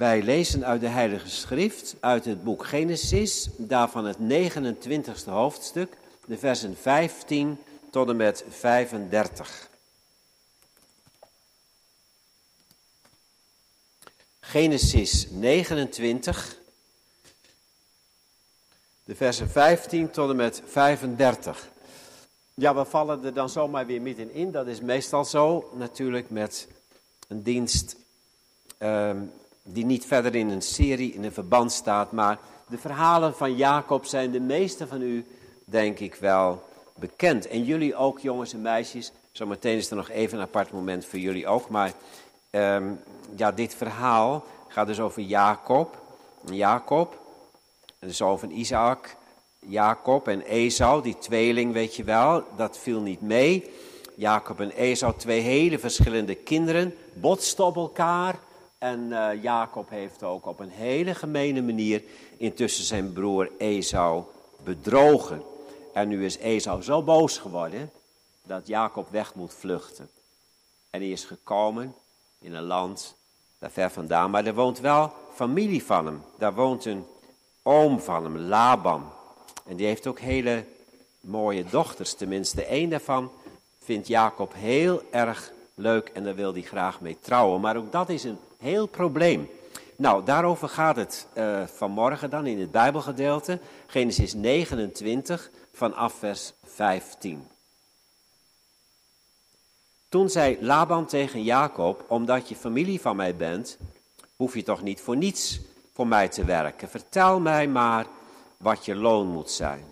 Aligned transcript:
Wij 0.00 0.22
lezen 0.22 0.64
uit 0.64 0.80
de 0.80 0.88
Heilige 0.88 1.28
Schrift, 1.28 1.96
uit 2.00 2.24
het 2.24 2.44
boek 2.44 2.66
Genesis, 2.66 3.48
daarvan 3.56 4.04
het 4.04 4.16
29ste 4.16 5.30
hoofdstuk, 5.30 5.96
de 6.26 6.38
versen 6.38 6.76
15 6.76 7.58
tot 7.90 8.08
en 8.08 8.16
met 8.16 8.44
35. 8.48 9.68
Genesis 14.40 15.26
29, 15.30 16.56
de 19.04 19.14
versen 19.14 19.50
15 19.50 20.10
tot 20.10 20.30
en 20.30 20.36
met 20.36 20.62
35. 20.66 21.68
Ja, 22.54 22.74
we 22.74 22.84
vallen 22.84 23.24
er 23.24 23.34
dan 23.34 23.48
zomaar 23.48 23.86
weer 23.86 24.02
middenin. 24.02 24.34
in. 24.34 24.50
Dat 24.50 24.66
is 24.66 24.80
meestal 24.80 25.24
zo, 25.24 25.70
natuurlijk 25.74 26.30
met 26.30 26.68
een 27.28 27.42
dienst 27.42 27.96
ehm, 28.78 29.22
die 29.72 29.84
niet 29.84 30.06
verder 30.06 30.34
in 30.34 30.48
een 30.48 30.62
serie, 30.62 31.12
in 31.12 31.24
een 31.24 31.32
verband 31.32 31.72
staat. 31.72 32.12
Maar 32.12 32.38
de 32.68 32.78
verhalen 32.78 33.36
van 33.36 33.56
Jacob 33.56 34.04
zijn 34.04 34.30
de 34.30 34.40
meeste 34.40 34.86
van 34.86 35.02
u, 35.02 35.26
denk 35.64 35.98
ik 35.98 36.14
wel, 36.14 36.62
bekend. 36.94 37.48
En 37.48 37.64
jullie 37.64 37.96
ook, 37.96 38.18
jongens 38.20 38.52
en 38.52 38.62
meisjes. 38.62 39.12
Zometeen 39.32 39.76
is 39.76 39.90
er 39.90 39.96
nog 39.96 40.10
even 40.10 40.38
een 40.38 40.44
apart 40.44 40.72
moment 40.72 41.04
voor 41.04 41.18
jullie 41.18 41.46
ook. 41.46 41.68
Maar 41.68 41.92
ehm, 42.50 42.92
ja, 43.36 43.52
dit 43.52 43.74
verhaal 43.74 44.44
gaat 44.68 44.86
dus 44.86 45.00
over 45.00 45.22
Jacob. 45.22 45.98
Jacob, 46.44 47.18
dus 47.98 48.22
over 48.22 48.50
Isaac, 48.50 49.16
Jacob 49.58 50.28
en 50.28 50.40
Esau, 50.40 51.02
die 51.02 51.18
tweeling, 51.18 51.72
weet 51.72 51.96
je 51.96 52.04
wel, 52.04 52.44
dat 52.56 52.78
viel 52.78 53.00
niet 53.00 53.20
mee. 53.20 53.70
Jacob 54.14 54.60
en 54.60 54.70
Esau, 54.70 55.12
twee 55.16 55.40
hele 55.40 55.78
verschillende 55.78 56.34
kinderen, 56.34 56.94
botsten 57.12 57.64
op 57.64 57.76
elkaar. 57.76 58.38
En 58.80 59.00
uh, 59.10 59.42
Jacob 59.42 59.90
heeft 59.90 60.22
ook 60.22 60.46
op 60.46 60.60
een 60.60 60.70
hele 60.70 61.14
gemene 61.14 61.62
manier 61.62 62.02
intussen 62.36 62.84
zijn 62.84 63.12
broer 63.12 63.50
Esau 63.58 64.22
bedrogen. 64.64 65.42
En 65.92 66.08
nu 66.08 66.24
is 66.24 66.36
Esau 66.36 66.82
zo 66.82 67.02
boos 67.02 67.38
geworden 67.38 67.90
dat 68.42 68.66
Jacob 68.66 69.10
weg 69.10 69.34
moet 69.34 69.54
vluchten. 69.54 70.10
En 70.90 71.00
hij 71.00 71.10
is 71.10 71.24
gekomen 71.24 71.94
in 72.38 72.54
een 72.54 72.62
land 72.62 73.16
daar 73.58 73.70
ver 73.70 73.90
vandaan, 73.90 74.30
maar 74.30 74.46
er 74.46 74.54
woont 74.54 74.80
wel 74.80 75.12
familie 75.34 75.84
van 75.84 76.06
hem. 76.06 76.22
Daar 76.38 76.54
woont 76.54 76.84
een 76.84 77.06
oom 77.62 78.00
van 78.00 78.24
hem, 78.24 78.38
Laban. 78.38 79.12
En 79.66 79.76
die 79.76 79.86
heeft 79.86 80.06
ook 80.06 80.20
hele 80.20 80.64
mooie 81.20 81.64
dochters. 81.64 82.14
Tenminste, 82.14 82.64
één 82.64 82.90
daarvan 82.90 83.30
vindt 83.78 84.06
Jacob 84.06 84.54
heel 84.54 85.02
erg 85.10 85.52
leuk 85.74 86.08
en 86.08 86.24
daar 86.24 86.34
wil 86.34 86.52
hij 86.52 86.62
graag 86.62 87.00
mee 87.00 87.18
trouwen. 87.20 87.60
Maar 87.60 87.76
ook 87.76 87.92
dat 87.92 88.08
is 88.08 88.24
een 88.24 88.38
heel 88.60 88.86
probleem. 88.86 89.50
Nou, 89.96 90.24
daarover 90.24 90.68
gaat 90.68 90.96
het 90.96 91.26
uh, 91.34 91.66
vanmorgen 91.66 92.30
dan 92.30 92.46
in 92.46 92.60
het 92.60 92.70
Bijbelgedeelte. 92.70 93.58
Genesis 93.86 94.34
29 94.34 95.50
vanaf 95.72 96.12
vers 96.12 96.52
15. 96.64 97.48
Toen 100.08 100.30
zei 100.30 100.56
Laban 100.60 101.06
tegen 101.06 101.42
Jacob, 101.42 102.04
omdat 102.08 102.48
je 102.48 102.56
familie 102.56 103.00
van 103.00 103.16
mij 103.16 103.36
bent, 103.36 103.78
hoef 104.36 104.54
je 104.54 104.62
toch 104.62 104.82
niet 104.82 105.00
voor 105.00 105.16
niets 105.16 105.60
voor 105.92 106.06
mij 106.06 106.28
te 106.28 106.44
werken. 106.44 106.88
Vertel 106.88 107.40
mij 107.40 107.68
maar 107.68 108.06
wat 108.56 108.84
je 108.84 108.94
loon 108.94 109.26
moet 109.26 109.50
zijn. 109.50 109.84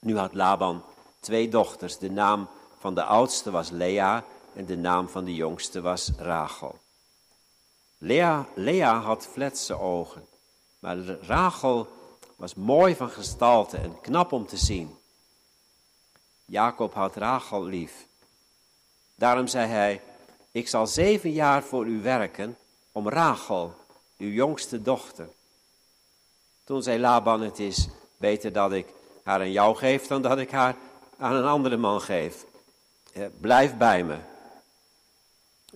Nu 0.00 0.18
had 0.18 0.34
Laban 0.34 0.82
twee 1.20 1.48
dochters. 1.48 1.98
De 1.98 2.10
naam 2.10 2.48
van 2.78 2.94
de 2.94 3.02
oudste 3.02 3.50
was 3.50 3.70
Lea 3.70 4.24
en 4.54 4.66
de 4.66 4.76
naam 4.76 5.08
van 5.08 5.24
de 5.24 5.34
jongste 5.34 5.80
was 5.80 6.10
Rachel. 6.18 6.78
Lea, 7.98 8.46
Lea 8.54 9.00
had 9.00 9.26
fletse 9.26 9.78
ogen, 9.78 10.26
maar 10.78 10.96
Rachel 11.20 11.88
was 12.36 12.54
mooi 12.54 12.94
van 12.94 13.10
gestalte 13.10 13.76
en 13.76 14.00
knap 14.00 14.32
om 14.32 14.46
te 14.46 14.56
zien. 14.56 14.98
Jacob 16.44 16.94
had 16.94 17.16
Rachel 17.16 17.64
lief. 17.64 18.06
Daarom 19.14 19.46
zei 19.46 19.66
hij, 19.66 20.02
ik 20.50 20.68
zal 20.68 20.86
zeven 20.86 21.30
jaar 21.30 21.62
voor 21.62 21.86
u 21.86 22.02
werken 22.02 22.56
om 22.92 23.08
Rachel, 23.08 23.74
uw 24.18 24.30
jongste 24.30 24.82
dochter. 24.82 25.28
Toen 26.64 26.82
zei 26.82 26.98
Laban, 26.98 27.40
het 27.40 27.58
is 27.58 27.88
beter 28.16 28.52
dat 28.52 28.72
ik 28.72 28.86
haar 29.22 29.40
aan 29.40 29.52
jou 29.52 29.76
geef 29.76 30.06
dan 30.06 30.22
dat 30.22 30.38
ik 30.38 30.50
haar 30.50 30.76
aan 31.18 31.34
een 31.34 31.46
andere 31.46 31.76
man 31.76 32.00
geef. 32.00 32.44
Eh, 33.12 33.26
blijf 33.40 33.76
bij 33.76 34.04
me. 34.04 34.16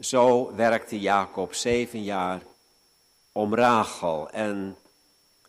Zo 0.00 0.54
werkte 0.54 1.00
Jacob 1.00 1.54
zeven 1.54 2.02
jaar 2.02 2.40
om 3.32 3.54
Rachel 3.54 4.30
en 4.30 4.76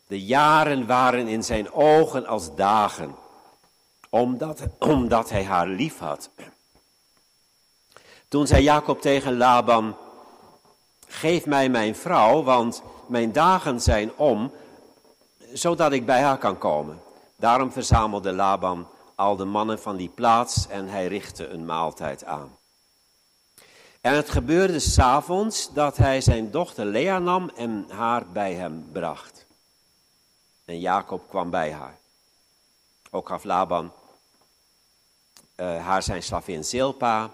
de 0.06 0.24
jaren 0.24 0.86
waren 0.86 1.28
in 1.28 1.44
zijn 1.44 1.72
ogen 1.72 2.26
als 2.26 2.54
dagen, 2.54 3.14
omdat, 4.10 4.62
omdat 4.78 5.30
hij 5.30 5.44
haar 5.44 5.66
lief 5.66 5.98
had. 5.98 6.30
Toen 8.28 8.46
zei 8.46 8.62
Jacob 8.62 9.00
tegen 9.00 9.36
Laban, 9.36 9.96
geef 11.06 11.46
mij 11.46 11.68
mijn 11.68 11.96
vrouw, 11.96 12.42
want 12.42 12.82
mijn 13.06 13.32
dagen 13.32 13.80
zijn 13.80 14.16
om, 14.16 14.52
zodat 15.52 15.92
ik 15.92 16.06
bij 16.06 16.22
haar 16.22 16.38
kan 16.38 16.58
komen. 16.58 17.00
Daarom 17.36 17.72
verzamelde 17.72 18.32
Laban 18.32 18.88
al 19.14 19.36
de 19.36 19.44
mannen 19.44 19.80
van 19.80 19.96
die 19.96 20.08
plaats 20.08 20.68
en 20.68 20.88
hij 20.88 21.06
richtte 21.06 21.48
een 21.48 21.64
maaltijd 21.64 22.24
aan. 22.24 22.60
En 24.02 24.14
het 24.14 24.30
gebeurde 24.30 24.78
s'avonds 24.78 25.72
dat 25.72 25.96
hij 25.96 26.20
zijn 26.20 26.50
dochter 26.50 26.84
Lea 26.84 27.18
nam 27.18 27.50
en 27.54 27.86
haar 27.88 28.26
bij 28.26 28.54
hem 28.54 28.88
bracht. 28.92 29.46
En 30.64 30.80
Jacob 30.80 31.28
kwam 31.28 31.50
bij 31.50 31.72
haar. 31.72 31.98
Ook 33.10 33.28
gaf 33.28 33.44
Laban 33.44 33.92
uh, 35.56 35.86
haar 35.86 36.02
zijn 36.02 36.22
slavin 36.22 36.64
Zilpa. 36.64 37.30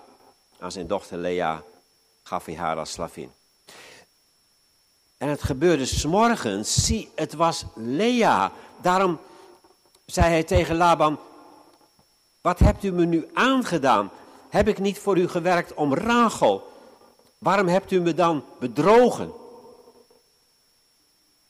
Aan 0.59 0.73
zijn 0.73 0.87
dochter 0.87 1.19
Lea 1.19 1.63
gaf 2.23 2.45
hij 2.45 2.57
haar 2.57 2.79
als 2.79 2.93
slavin. 2.93 3.33
En 5.19 5.29
het 5.29 5.43
gebeurde 5.43 5.87
s'morgens, 5.87 6.85
zie, 6.87 7.11
het 7.15 7.35
was 7.35 7.65
Lea. 7.75 8.53
Daarom 8.81 9.21
zei 10.07 10.27
hij 10.27 10.45
tegen 10.45 10.77
Laban, 10.77 11.19
wat 12.41 12.59
hebt 12.59 12.85
u 12.85 12.93
me 12.93 13.05
nu 13.05 13.29
aangedaan? 13.35 14.11
Heb 14.49 14.69
ik 14.69 14.79
niet 14.79 14.99
voor 14.99 15.19
u 15.19 15.29
gewerkt 15.29 15.75
om 15.75 15.95
Rachel? 15.95 16.67
Waarom 17.39 17.67
hebt 17.67 17.91
u 17.91 18.01
me 18.01 18.15
dan 18.15 18.45
bedrogen? 18.59 19.33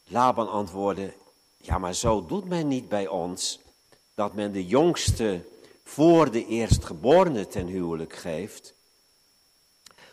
Laban 0.04 0.50
antwoordde, 0.50 1.12
ja 1.56 1.78
maar 1.78 1.94
zo 1.94 2.26
doet 2.26 2.48
men 2.48 2.68
niet 2.68 2.88
bij 2.88 3.06
ons, 3.06 3.60
dat 4.14 4.34
men 4.34 4.52
de 4.52 4.66
jongste 4.66 5.44
voor 5.84 6.30
de 6.30 6.46
eerstgeborene 6.46 7.46
ten 7.46 7.66
huwelijk 7.66 8.14
geeft. 8.14 8.74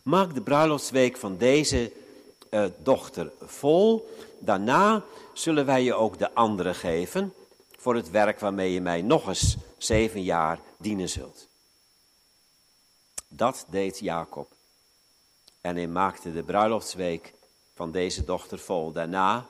Maak 0.03 0.33
de 0.33 0.41
bruiloftsweek 0.41 1.17
van 1.17 1.37
deze 1.37 1.91
uh, 2.49 2.65
dochter 2.83 3.31
vol. 3.41 4.09
Daarna 4.39 5.03
zullen 5.33 5.65
wij 5.65 5.83
je 5.83 5.93
ook 5.93 6.17
de 6.17 6.33
andere 6.33 6.73
geven 6.73 7.33
voor 7.77 7.95
het 7.95 8.09
werk 8.11 8.39
waarmee 8.39 8.73
je 8.73 8.81
mij 8.81 9.01
nog 9.01 9.27
eens 9.27 9.57
zeven 9.77 10.23
jaar 10.23 10.59
dienen 10.77 11.09
zult. 11.09 11.47
Dat 13.35 13.65
deed 13.69 13.99
Jacob. 13.99 14.51
En 15.61 15.75
hij 15.75 15.87
maakte 15.87 16.33
de 16.33 16.43
bruiloftsweek 16.43 17.33
van 17.73 17.91
deze 17.91 18.23
dochter 18.23 18.59
vol. 18.59 18.91
Daarna 18.91 19.45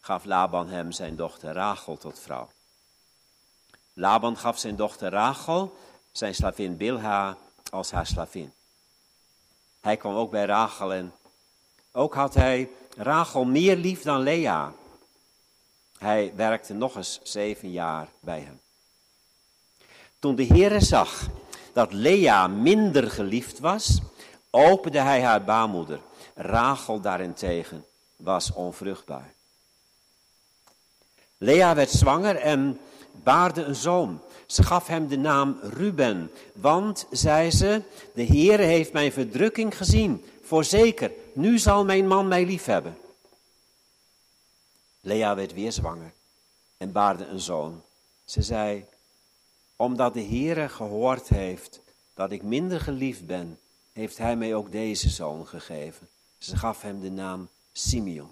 gaf 0.00 0.24
Laban 0.24 0.68
hem 0.68 0.92
zijn 0.92 1.16
dochter 1.16 1.52
Rachel 1.52 1.96
tot 1.96 2.18
vrouw. 2.18 2.48
Laban 3.92 4.36
gaf 4.36 4.58
zijn 4.58 4.76
dochter 4.76 5.10
Rachel, 5.10 5.76
zijn 6.10 6.34
slavin 6.34 6.76
Bilha, 6.76 7.36
als 7.70 7.90
haar 7.90 8.06
slavin. 8.06 8.52
Hij 9.80 9.96
kwam 9.96 10.14
ook 10.14 10.30
bij 10.30 10.44
Rachel 10.44 10.92
en 10.92 11.12
ook 11.92 12.14
had 12.14 12.34
hij 12.34 12.70
Rachel 12.96 13.44
meer 13.44 13.76
lief 13.76 14.02
dan 14.02 14.20
Lea. 14.20 14.72
Hij 15.98 16.32
werkte 16.34 16.74
nog 16.74 16.96
eens 16.96 17.20
zeven 17.22 17.70
jaar 17.70 18.08
bij 18.20 18.40
hem. 18.40 18.60
Toen 20.18 20.34
de 20.34 20.46
Heere 20.46 20.80
zag 20.80 21.28
dat 21.72 21.92
Lea 21.92 22.46
minder 22.46 23.10
geliefd 23.10 23.58
was, 23.58 24.00
opende 24.50 25.00
hij 25.00 25.22
haar 25.22 25.44
baarmoeder. 25.44 26.00
Rachel 26.34 27.00
daarentegen 27.00 27.84
was 28.16 28.52
onvruchtbaar. 28.52 29.32
Lea 31.38 31.74
werd 31.74 31.90
zwanger 31.90 32.36
en 32.36 32.80
baarde 33.12 33.62
een 33.62 33.74
zoon. 33.74 34.20
Ze 34.46 34.62
gaf 34.62 34.86
hem 34.86 35.08
de 35.08 35.18
naam 35.18 35.58
Ruben, 35.62 36.30
want, 36.54 37.06
zei 37.10 37.50
ze, 37.50 37.82
de 38.14 38.26
Heere 38.26 38.62
heeft 38.62 38.92
mijn 38.92 39.12
verdrukking 39.12 39.76
gezien. 39.76 40.24
Voorzeker, 40.42 41.12
nu 41.34 41.58
zal 41.58 41.84
mijn 41.84 42.06
man 42.06 42.28
mij 42.28 42.46
liefhebben. 42.46 42.96
Lea 45.00 45.34
werd 45.34 45.52
weer 45.52 45.72
zwanger 45.72 46.12
en 46.76 46.92
baarde 46.92 47.26
een 47.26 47.40
zoon. 47.40 47.82
Ze 48.24 48.42
zei, 48.42 48.84
omdat 49.82 50.14
de 50.14 50.22
Heere 50.22 50.68
gehoord 50.68 51.28
heeft 51.28 51.80
dat 52.14 52.32
ik 52.32 52.42
minder 52.42 52.80
geliefd 52.80 53.26
ben, 53.26 53.58
heeft 53.92 54.18
hij 54.18 54.36
mij 54.36 54.54
ook 54.54 54.72
deze 54.72 55.08
zoon 55.08 55.46
gegeven. 55.46 56.08
Ze 56.38 56.56
gaf 56.56 56.82
hem 56.82 57.00
de 57.00 57.10
naam 57.10 57.48
Simeon. 57.72 58.30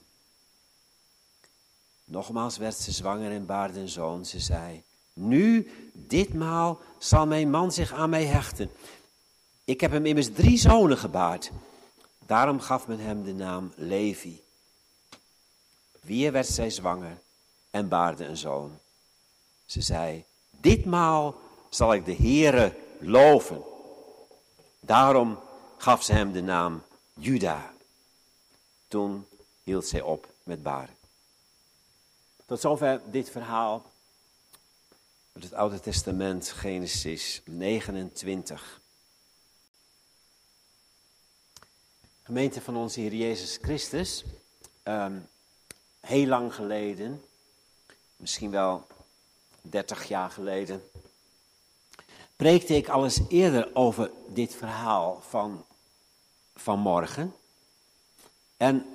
Nogmaals 2.04 2.56
werd 2.56 2.76
ze 2.76 2.92
zwanger 2.92 3.32
en 3.32 3.46
baarde 3.46 3.80
een 3.80 3.88
zoon. 3.88 4.24
Ze 4.24 4.40
zei, 4.40 4.82
nu, 5.12 5.70
ditmaal, 5.92 6.80
zal 6.98 7.26
mijn 7.26 7.50
man 7.50 7.72
zich 7.72 7.92
aan 7.92 8.10
mij 8.10 8.24
hechten. 8.24 8.70
Ik 9.64 9.80
heb 9.80 9.90
hem 9.90 10.06
immers 10.06 10.32
drie 10.32 10.58
zonen 10.58 10.98
gebaard. 10.98 11.50
Daarom 12.26 12.60
gaf 12.60 12.86
men 12.86 12.98
hem 12.98 13.24
de 13.24 13.34
naam 13.34 13.72
Levi. 13.76 14.42
Weer 16.00 16.32
werd 16.32 16.48
zij 16.48 16.70
zwanger 16.70 17.20
en 17.70 17.88
baarde 17.88 18.24
een 18.24 18.36
zoon. 18.36 18.78
Ze 19.66 19.80
zei, 19.80 20.24
ditmaal 20.60 21.40
zal 21.68 21.94
ik 21.94 22.04
de 22.04 22.14
Heere 22.14 22.76
loven. 22.98 23.62
Daarom 24.80 25.38
gaf 25.76 26.02
ze 26.02 26.12
hem 26.12 26.32
de 26.32 26.42
naam 26.42 26.82
Juda. 27.14 27.72
Toen 28.88 29.26
hield 29.62 29.86
zij 29.86 30.00
op 30.00 30.32
met 30.42 30.62
baren. 30.62 30.96
Tot 32.46 32.60
zover 32.60 33.00
dit 33.10 33.30
verhaal 33.30 33.90
uit 35.32 35.44
het 35.44 35.54
Oude 35.54 35.80
Testament, 35.80 36.50
Genesis 36.50 37.42
29. 37.44 38.80
Gemeente 42.22 42.60
van 42.60 42.76
onze 42.76 43.00
Heer 43.00 43.14
Jezus 43.14 43.58
Christus, 43.62 44.24
ehm, 44.82 45.18
heel 46.00 46.26
lang 46.26 46.54
geleden, 46.54 47.24
misschien 48.16 48.50
wel 48.50 48.86
30 49.62 50.08
jaar 50.08 50.30
geleden, 50.30 50.82
preekte 52.36 52.76
ik 52.76 52.88
al 52.88 53.08
eerder 53.28 53.70
over 53.74 54.10
dit 54.28 54.54
verhaal 54.54 55.20
van, 55.28 55.64
van 56.54 56.78
morgen. 56.78 57.34
En 58.56 58.86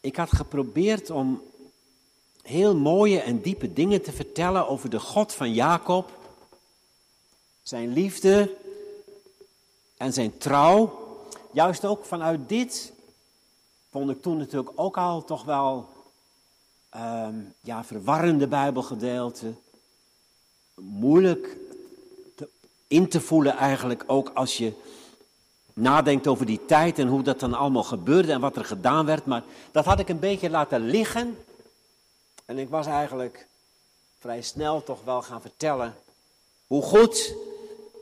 ik 0.00 0.16
had 0.16 0.32
geprobeerd 0.32 1.10
om 1.10 1.42
heel 2.42 2.76
mooie 2.76 3.20
en 3.20 3.40
diepe 3.40 3.72
dingen 3.72 4.02
te 4.02 4.12
vertellen 4.12 4.68
over 4.68 4.90
de 4.90 5.00
God 5.00 5.34
van 5.34 5.52
Jacob, 5.52 6.18
zijn 7.62 7.92
liefde 7.92 8.56
en 9.96 10.12
zijn 10.12 10.38
trouw. 10.38 11.06
Juist 11.52 11.84
ook 11.84 12.04
vanuit 12.04 12.48
dit 12.48 12.92
vond 13.90 14.10
ik 14.10 14.22
toen 14.22 14.36
natuurlijk 14.36 14.72
ook 14.74 14.96
al 14.96 15.24
toch 15.24 15.44
wel 15.44 15.88
um, 16.96 17.54
ja, 17.60 17.84
verwarrende 17.84 18.46
Bijbelgedeelte. 18.46 19.52
Moeilijk 20.80 21.56
te, 22.34 22.48
in 22.86 23.08
te 23.08 23.20
voelen 23.20 23.56
eigenlijk 23.56 24.04
ook 24.06 24.30
als 24.34 24.56
je 24.56 24.72
nadenkt 25.72 26.26
over 26.26 26.46
die 26.46 26.64
tijd 26.66 26.98
en 26.98 27.08
hoe 27.08 27.22
dat 27.22 27.40
dan 27.40 27.54
allemaal 27.54 27.82
gebeurde 27.82 28.32
en 28.32 28.40
wat 28.40 28.56
er 28.56 28.64
gedaan 28.64 29.06
werd. 29.06 29.26
Maar 29.26 29.42
dat 29.70 29.84
had 29.84 29.98
ik 29.98 30.08
een 30.08 30.18
beetje 30.18 30.50
laten 30.50 30.80
liggen. 30.80 31.38
En 32.44 32.58
ik 32.58 32.68
was 32.68 32.86
eigenlijk 32.86 33.46
vrij 34.18 34.42
snel 34.42 34.82
toch 34.82 35.04
wel 35.04 35.22
gaan 35.22 35.40
vertellen 35.40 35.94
hoe 36.66 36.82
goed 36.82 37.34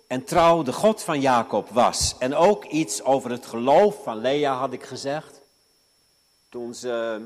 en 0.07 0.25
trouw 0.25 0.63
de 0.63 0.73
God 0.73 1.03
van 1.03 1.21
Jacob 1.21 1.69
was. 1.69 2.15
En 2.19 2.35
ook 2.35 2.65
iets 2.65 3.03
over 3.03 3.31
het 3.31 3.47
geloof 3.47 4.03
van 4.03 4.19
Lea 4.19 4.55
had 4.55 4.73
ik 4.73 4.83
gezegd. 4.83 5.41
Toen 6.49 6.75
ze 6.75 7.21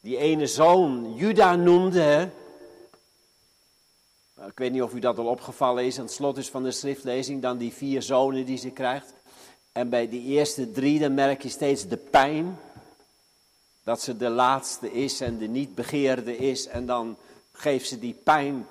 die 0.00 0.16
ene 0.16 0.46
zoon 0.46 1.14
Juda 1.14 1.56
noemde. 1.56 2.30
Nou, 4.44 4.56
ik 4.56 4.62
weet 4.62 4.72
niet 4.72 4.82
of 4.82 4.94
u 4.94 4.98
dat 4.98 5.18
al 5.18 5.26
opgevallen 5.26 5.84
is. 5.84 5.98
Aan 5.98 6.04
het 6.04 6.12
slot 6.12 6.36
is 6.36 6.48
van 6.48 6.62
de 6.62 6.70
schriftlezing 6.70 7.42
dan 7.42 7.56
die 7.56 7.72
vier 7.72 8.02
zonen 8.02 8.44
die 8.44 8.58
ze 8.58 8.70
krijgt. 8.70 9.12
En 9.72 9.88
bij 9.88 10.08
die 10.08 10.22
eerste 10.22 10.70
drie 10.70 10.98
dan 10.98 11.14
merk 11.14 11.42
je 11.42 11.48
steeds 11.48 11.88
de 11.88 11.96
pijn. 11.96 12.58
Dat 13.84 14.02
ze 14.02 14.16
de 14.16 14.28
laatste 14.28 14.92
is 14.92 15.20
en 15.20 15.38
de 15.38 15.46
niet 15.46 15.74
begeerde 15.74 16.36
is. 16.36 16.66
En 16.66 16.86
dan 16.86 17.16
geeft 17.52 17.88
ze 17.88 17.98
die 17.98 18.12
pijn 18.24 18.66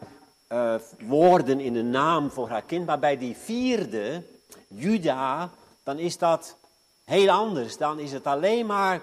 uh, 0.52 0.76
woorden 1.00 1.60
in 1.60 1.74
de 1.74 1.84
naam 1.84 2.32
voor 2.32 2.50
haar 2.50 2.64
kind. 2.64 2.86
Maar 2.86 3.00
bij 3.00 3.18
die 3.18 3.36
vierde, 3.38 4.24
Juda, 4.68 5.52
dan 5.84 6.00
is 6.00 6.18
dat 6.18 6.56
heel 7.04 7.30
anders. 7.30 7.78
Dan 7.78 8.00
is 8.00 8.12
het 8.12 8.26
alleen 8.26 8.66
maar, 8.66 9.02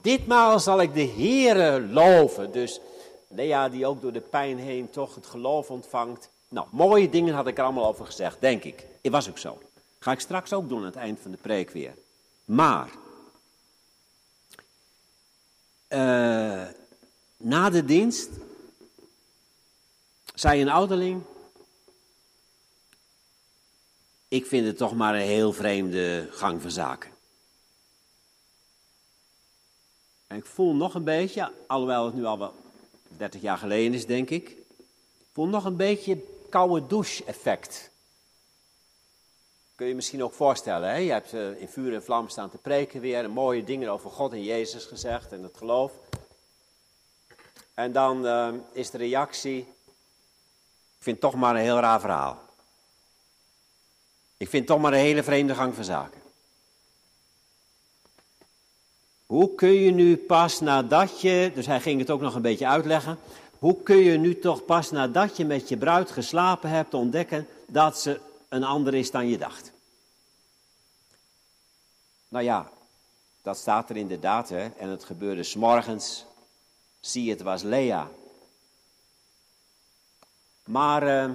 ditmaal 0.00 0.58
zal 0.58 0.80
ik 0.80 0.94
de 0.94 1.12
Heere 1.16 1.80
loven. 1.80 2.52
Dus 2.52 2.80
Lea 3.28 3.68
die 3.68 3.86
ook 3.86 4.00
door 4.00 4.12
de 4.12 4.20
pijn 4.20 4.58
heen 4.58 4.90
toch 4.90 5.14
het 5.14 5.26
geloof 5.26 5.70
ontvangt. 5.70 6.30
Nou, 6.48 6.66
mooie 6.70 7.08
dingen 7.08 7.34
had 7.34 7.46
ik 7.46 7.58
er 7.58 7.64
allemaal 7.64 7.86
over 7.86 8.06
gezegd, 8.06 8.40
denk 8.40 8.64
ik. 8.64 8.86
Het 9.02 9.12
was 9.12 9.28
ook 9.28 9.38
zo. 9.38 9.58
Ga 9.98 10.12
ik 10.12 10.20
straks 10.20 10.52
ook 10.52 10.68
doen 10.68 10.78
aan 10.78 10.84
het 10.84 10.96
eind 10.96 11.20
van 11.20 11.30
de 11.30 11.36
preek 11.36 11.70
weer. 11.70 11.94
Maar, 12.44 12.90
uh, 15.88 16.66
na 17.36 17.70
de 17.70 17.84
dienst 17.84 18.30
zei 20.34 20.60
een 20.60 20.68
ouderling, 20.68 21.22
ik 24.28 24.46
vind 24.46 24.66
het 24.66 24.76
toch 24.76 24.94
maar 24.94 25.14
een 25.14 25.20
heel 25.20 25.52
vreemde 25.52 26.28
gang 26.30 26.62
van 26.62 26.70
zaken. 26.70 27.10
En 30.26 30.36
ik 30.36 30.46
voel 30.46 30.74
nog 30.74 30.94
een 30.94 31.04
beetje, 31.04 31.52
alhoewel 31.66 32.04
het 32.04 32.14
nu 32.14 32.24
al 32.24 32.38
wel 32.38 32.54
30 33.16 33.40
jaar 33.40 33.58
geleden 33.58 33.94
is, 33.94 34.06
denk 34.06 34.30
ik, 34.30 34.56
voel 35.32 35.46
nog 35.46 35.64
een 35.64 35.76
beetje 35.76 36.18
koude 36.48 36.86
douche 36.86 37.24
effect. 37.24 37.90
Kun 39.74 39.86
je 39.86 39.92
je 39.92 39.96
misschien 39.96 40.24
ook 40.24 40.32
voorstellen, 40.32 40.88
hè? 40.88 40.96
je 40.96 41.10
hebt 41.10 41.34
uh, 41.34 41.60
in 41.60 41.68
vuur 41.68 41.94
en 41.94 42.02
vlam 42.02 42.28
staan 42.28 42.50
te 42.50 42.58
preken 42.58 43.00
weer, 43.00 43.30
mooie 43.30 43.64
dingen 43.64 43.88
over 43.88 44.10
God 44.10 44.32
en 44.32 44.42
Jezus 44.42 44.84
gezegd 44.84 45.32
en 45.32 45.42
het 45.42 45.56
geloof. 45.56 45.92
En 47.74 47.92
dan 47.92 48.26
uh, 48.26 48.54
is 48.72 48.90
de 48.90 48.98
reactie, 48.98 49.58
ik 49.58 51.04
vind 51.04 51.22
het 51.22 51.30
toch 51.30 51.40
maar 51.40 51.54
een 51.54 51.60
heel 51.60 51.78
raar 51.78 52.00
verhaal. 52.00 52.38
Ik 54.36 54.48
vind 54.48 54.62
het 54.62 54.66
toch 54.66 54.80
maar 54.80 54.92
een 54.92 54.98
hele 54.98 55.22
vreemde 55.22 55.54
gang 55.54 55.74
van 55.74 55.84
zaken. 55.84 56.20
Hoe 59.28 59.54
kun 59.54 59.72
je 59.72 59.90
nu 59.90 60.16
pas 60.16 60.60
nadat 60.60 61.20
je, 61.20 61.50
dus 61.54 61.66
hij 61.66 61.80
ging 61.80 62.00
het 62.00 62.10
ook 62.10 62.20
nog 62.20 62.34
een 62.34 62.42
beetje 62.42 62.66
uitleggen, 62.66 63.18
hoe 63.58 63.82
kun 63.82 63.96
je 63.96 64.18
nu 64.18 64.38
toch 64.38 64.64
pas 64.64 64.90
nadat 64.90 65.36
je 65.36 65.44
met 65.44 65.68
je 65.68 65.76
bruid 65.76 66.10
geslapen 66.10 66.70
hebt 66.70 66.94
ontdekken 66.94 67.46
dat 67.66 68.00
ze 68.00 68.20
een 68.48 68.64
ander 68.64 68.94
is 68.94 69.10
dan 69.10 69.28
je 69.28 69.38
dacht? 69.38 69.72
Nou 72.28 72.44
ja, 72.44 72.70
dat 73.42 73.56
staat 73.56 73.90
er 73.90 73.96
inderdaad, 73.96 74.48
hè? 74.48 74.68
en 74.78 74.88
het 74.88 75.04
gebeurde 75.04 75.42
s'morgens. 75.42 76.24
Zie, 77.00 77.30
het 77.30 77.42
was 77.42 77.62
Lea. 77.62 78.08
Maar 80.64 81.02
uh, 81.02 81.34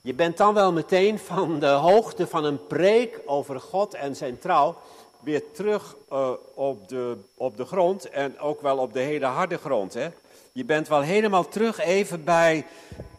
je 0.00 0.14
bent 0.14 0.36
dan 0.36 0.54
wel 0.54 0.72
meteen 0.72 1.18
van 1.18 1.60
de 1.60 1.66
hoogte 1.66 2.26
van 2.26 2.44
een 2.44 2.66
preek 2.66 3.20
over 3.26 3.60
God 3.60 3.94
en 3.94 4.16
zijn 4.16 4.38
trouw 4.38 4.76
weer 5.22 5.42
terug 5.52 5.96
uh, 6.12 6.30
op, 6.54 6.88
de, 6.88 7.16
op 7.34 7.56
de 7.56 7.64
grond 7.64 8.08
en 8.08 8.38
ook 8.38 8.60
wel 8.60 8.78
op 8.78 8.92
de 8.92 9.00
hele 9.00 9.26
harde 9.26 9.58
grond. 9.58 9.94
Hè? 9.94 10.08
Je 10.52 10.64
bent 10.64 10.88
wel 10.88 11.00
helemaal 11.00 11.48
terug 11.48 11.78
even 11.78 12.24
bij, 12.24 12.66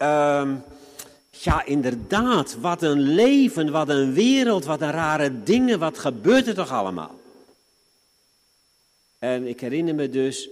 uh, 0.02 0.50
ja 1.30 1.64
inderdaad, 1.64 2.56
wat 2.60 2.82
een 2.82 3.00
leven, 3.00 3.70
wat 3.70 3.88
een 3.88 4.12
wereld, 4.12 4.64
wat 4.64 4.80
een 4.80 4.90
rare 4.90 5.42
dingen, 5.42 5.78
wat 5.78 5.98
gebeurt 5.98 6.46
er 6.46 6.54
toch 6.54 6.70
allemaal? 6.70 7.14
En 9.18 9.46
ik 9.46 9.60
herinner 9.60 9.94
me 9.94 10.10
dus 10.10 10.48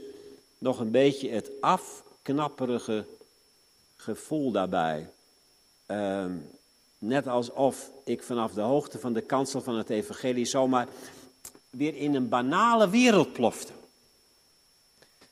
nog 0.58 0.80
een 0.80 0.90
beetje 0.90 1.30
het 1.30 1.50
afknapperige 1.60 3.04
gevoel 3.96 4.50
daarbij. 4.50 5.08
Ehm, 5.86 6.32
net 6.98 7.26
alsof 7.26 7.90
ik 8.04 8.22
vanaf 8.22 8.52
de 8.52 8.60
hoogte 8.60 8.98
van 8.98 9.12
de 9.12 9.20
kansel 9.20 9.60
van 9.60 9.76
het 9.76 9.90
evangelie 9.90 10.44
zomaar 10.44 10.88
weer 11.72 11.96
in 11.96 12.14
een 12.14 12.28
banale 12.28 12.88
wereld 12.88 13.32
plofte. 13.32 13.72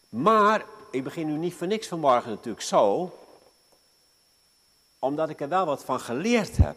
Maar 0.09 0.65
ik 0.91 1.05
begin 1.05 1.27
nu 1.27 1.37
niet 1.37 1.55
voor 1.55 1.67
niks 1.67 1.87
vanmorgen 1.87 2.31
natuurlijk 2.31 2.65
zo, 2.65 3.19
omdat 4.99 5.29
ik 5.29 5.41
er 5.41 5.49
wel 5.49 5.67
wat 5.67 5.85
van 5.85 6.01
geleerd 6.01 6.57
heb. 6.57 6.77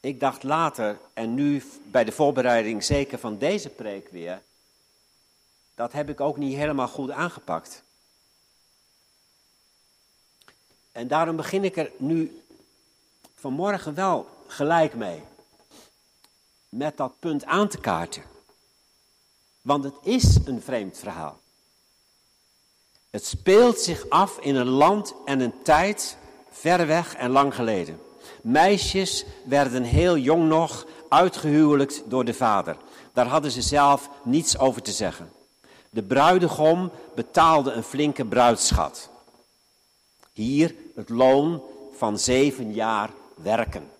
Ik 0.00 0.20
dacht 0.20 0.42
later, 0.42 0.98
en 1.12 1.34
nu 1.34 1.64
bij 1.84 2.04
de 2.04 2.12
voorbereiding 2.12 2.84
zeker 2.84 3.18
van 3.18 3.38
deze 3.38 3.68
preek 3.68 4.08
weer, 4.08 4.42
dat 5.74 5.92
heb 5.92 6.08
ik 6.08 6.20
ook 6.20 6.36
niet 6.36 6.56
helemaal 6.56 6.88
goed 6.88 7.10
aangepakt. 7.10 7.82
En 10.92 11.08
daarom 11.08 11.36
begin 11.36 11.64
ik 11.64 11.76
er 11.76 11.90
nu 11.96 12.42
vanmorgen 13.34 13.94
wel 13.94 14.28
gelijk 14.46 14.94
mee. 14.94 15.22
Met 16.76 16.96
dat 16.96 17.18
punt 17.18 17.44
aan 17.44 17.68
te 17.68 17.78
kaarten. 17.78 18.22
Want 19.62 19.84
het 19.84 19.94
is 20.02 20.38
een 20.44 20.62
vreemd 20.62 20.98
verhaal. 20.98 21.40
Het 23.10 23.26
speelt 23.26 23.78
zich 23.78 24.08
af 24.08 24.38
in 24.38 24.54
een 24.54 24.68
land 24.68 25.14
en 25.24 25.40
een 25.40 25.62
tijd 25.62 26.16
ver 26.50 26.86
weg 26.86 27.14
en 27.14 27.30
lang 27.30 27.54
geleden. 27.54 28.00
Meisjes 28.42 29.24
werden 29.44 29.82
heel 29.82 30.16
jong 30.16 30.48
nog 30.48 30.86
uitgehuwelijkt 31.08 32.02
door 32.06 32.24
de 32.24 32.34
vader. 32.34 32.76
Daar 33.12 33.26
hadden 33.26 33.50
ze 33.50 33.62
zelf 33.62 34.08
niets 34.22 34.58
over 34.58 34.82
te 34.82 34.92
zeggen. 34.92 35.32
De 35.90 36.02
bruidegom 36.02 36.90
betaalde 37.14 37.72
een 37.72 37.82
flinke 37.82 38.24
bruidschat. 38.24 39.10
Hier 40.32 40.74
het 40.94 41.08
loon 41.08 41.62
van 41.92 42.18
zeven 42.18 42.72
jaar 42.72 43.10
werken. 43.34 43.93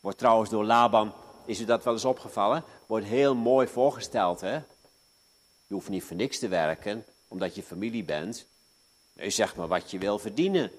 Wordt 0.00 0.18
trouwens 0.18 0.50
door 0.50 0.64
Laban, 0.64 1.12
is 1.44 1.60
u 1.60 1.64
dat 1.64 1.84
wel 1.84 1.92
eens 1.92 2.04
opgevallen? 2.04 2.64
Wordt 2.86 3.06
heel 3.06 3.34
mooi 3.34 3.66
voorgesteld, 3.66 4.40
hè? 4.40 4.54
Je 5.66 5.74
hoeft 5.74 5.88
niet 5.88 6.04
voor 6.04 6.16
niks 6.16 6.38
te 6.38 6.48
werken, 6.48 7.04
omdat 7.28 7.54
je 7.54 7.62
familie 7.62 8.04
bent. 8.04 8.46
Je 9.12 9.30
zegt 9.30 9.56
maar 9.56 9.68
wat 9.68 9.90
je 9.90 9.98
wil 9.98 10.18
verdienen. 10.18 10.70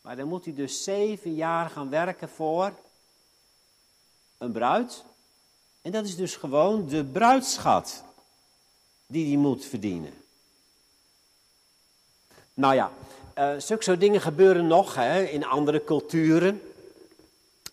Maar 0.00 0.16
dan 0.16 0.28
moet 0.28 0.44
hij 0.44 0.54
dus 0.54 0.84
zeven 0.84 1.34
jaar 1.34 1.70
gaan 1.70 1.90
werken 1.90 2.28
voor 2.28 2.72
een 4.38 4.52
bruid. 4.52 5.04
En 5.82 5.90
dat 5.90 6.04
is 6.04 6.16
dus 6.16 6.36
gewoon 6.36 6.88
de 6.88 7.04
bruidschat 7.04 8.04
die 9.06 9.26
hij 9.26 9.36
moet 9.36 9.64
verdienen. 9.64 10.12
Nou 12.54 12.74
ja, 12.74 12.92
uh, 13.38 13.60
zulke 13.60 13.82
soort 13.82 14.00
dingen 14.00 14.20
gebeuren 14.20 14.66
nog 14.66 14.94
hè, 14.94 15.22
in 15.22 15.44
andere 15.44 15.84
culturen. 15.84 16.73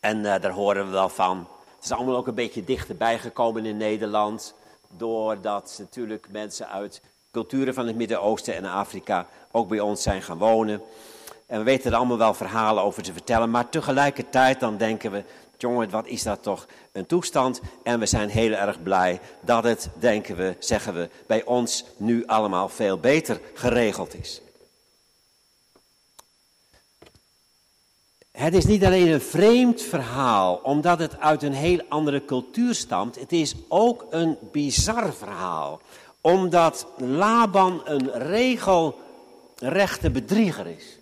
En 0.01 0.17
uh, 0.17 0.35
daar 0.41 0.51
horen 0.51 0.85
we 0.85 0.91
wel 0.91 1.09
van. 1.09 1.47
Het 1.75 1.83
is 1.83 1.91
allemaal 1.91 2.15
ook 2.15 2.27
een 2.27 2.35
beetje 2.35 2.63
dichterbij 2.63 3.19
gekomen 3.19 3.65
in 3.65 3.77
Nederland. 3.77 4.53
Doordat 4.97 5.75
natuurlijk 5.79 6.27
mensen 6.31 6.69
uit 6.69 7.01
culturen 7.31 7.73
van 7.73 7.87
het 7.87 7.95
Midden-Oosten 7.95 8.55
en 8.55 8.65
Afrika 8.65 9.27
ook 9.51 9.67
bij 9.67 9.79
ons 9.79 10.03
zijn 10.03 10.21
gaan 10.21 10.37
wonen. 10.37 10.81
En 11.45 11.57
we 11.57 11.63
weten 11.63 11.91
er 11.91 11.97
allemaal 11.97 12.17
wel 12.17 12.33
verhalen 12.33 12.83
over 12.83 13.03
te 13.03 13.13
vertellen. 13.13 13.49
Maar 13.49 13.69
tegelijkertijd 13.69 14.59
dan 14.59 14.77
denken 14.77 15.11
we, 15.11 15.23
jongen, 15.57 15.89
wat 15.89 16.07
is 16.07 16.23
dat 16.23 16.43
toch 16.43 16.67
een 16.91 17.05
toestand? 17.05 17.61
En 17.83 17.99
we 17.99 18.05
zijn 18.05 18.29
heel 18.29 18.51
erg 18.51 18.83
blij 18.83 19.19
dat 19.41 19.63
het, 19.63 19.89
denken 19.99 20.35
we, 20.35 20.55
zeggen 20.59 20.93
we, 20.93 21.09
bij 21.27 21.43
ons 21.45 21.85
nu 21.97 22.25
allemaal 22.25 22.69
veel 22.69 22.97
beter 22.97 23.39
geregeld 23.53 24.15
is. 24.19 24.41
Het 28.31 28.53
is 28.53 28.65
niet 28.65 28.85
alleen 28.85 29.07
een 29.07 29.21
vreemd 29.21 29.81
verhaal, 29.81 30.55
omdat 30.55 30.99
het 30.99 31.19
uit 31.19 31.43
een 31.43 31.53
heel 31.53 31.81
andere 31.89 32.25
cultuur 32.25 32.75
stamt. 32.75 33.19
Het 33.19 33.31
is 33.31 33.55
ook 33.67 34.05
een 34.09 34.37
bizar 34.51 35.13
verhaal, 35.13 35.81
omdat 36.21 36.87
Laban 36.97 37.81
een 37.85 38.11
regelrechte 38.11 40.09
bedrieger 40.11 40.67
is. 40.67 40.99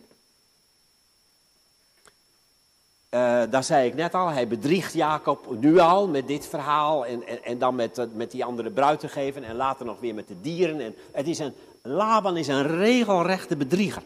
Uh, 3.09 3.41
daar 3.49 3.63
zei 3.63 3.87
ik 3.87 3.95
net 3.95 4.13
al, 4.13 4.27
hij 4.27 4.47
bedriegt 4.47 4.93
Jacob 4.93 5.59
nu 5.59 5.79
al 5.79 6.07
met 6.07 6.27
dit 6.27 6.47
verhaal 6.47 7.05
en, 7.05 7.27
en, 7.27 7.43
en 7.43 7.57
dan 7.57 7.75
met, 7.75 8.07
met 8.13 8.31
die 8.31 8.45
andere 8.45 8.69
bruid 8.69 8.99
te 8.99 9.07
geven 9.07 9.43
en 9.43 9.55
later 9.55 9.85
nog 9.85 9.99
weer 9.99 10.13
met 10.13 10.27
de 10.27 10.41
dieren. 10.41 10.81
En 10.81 10.95
het 11.11 11.27
is 11.27 11.39
een, 11.39 11.53
Laban 11.81 12.37
is 12.37 12.47
een 12.47 12.67
regelrechte 12.77 13.55
bedrieger. 13.55 14.03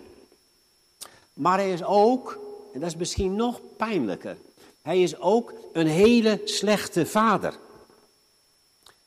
Maar 1.33 1.57
hij 1.57 1.71
is 1.71 1.83
ook, 1.83 2.39
en 2.73 2.79
dat 2.79 2.89
is 2.89 2.95
misschien 2.95 3.35
nog 3.35 3.59
pijnlijker, 3.77 4.37
hij 4.81 5.01
is 5.01 5.19
ook 5.19 5.53
een 5.73 5.87
hele 5.87 6.41
slechte 6.43 7.05
vader. 7.05 7.57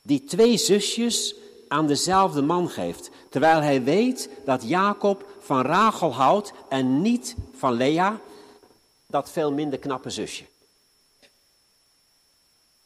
Die 0.01 0.23
twee 0.23 0.57
zusjes 0.57 1.35
aan 1.67 1.87
dezelfde 1.87 2.41
man 2.41 2.69
geeft, 2.69 3.09
terwijl 3.29 3.61
hij 3.61 3.83
weet 3.83 4.29
dat 4.45 4.67
Jacob 4.67 5.25
van 5.39 5.61
Rachel 5.61 6.13
houdt 6.13 6.53
en 6.69 7.01
niet 7.01 7.35
van 7.57 7.73
Lea, 7.73 8.19
dat 9.05 9.31
veel 9.31 9.51
minder 9.51 9.79
knappe 9.79 10.09
zusje. 10.09 10.45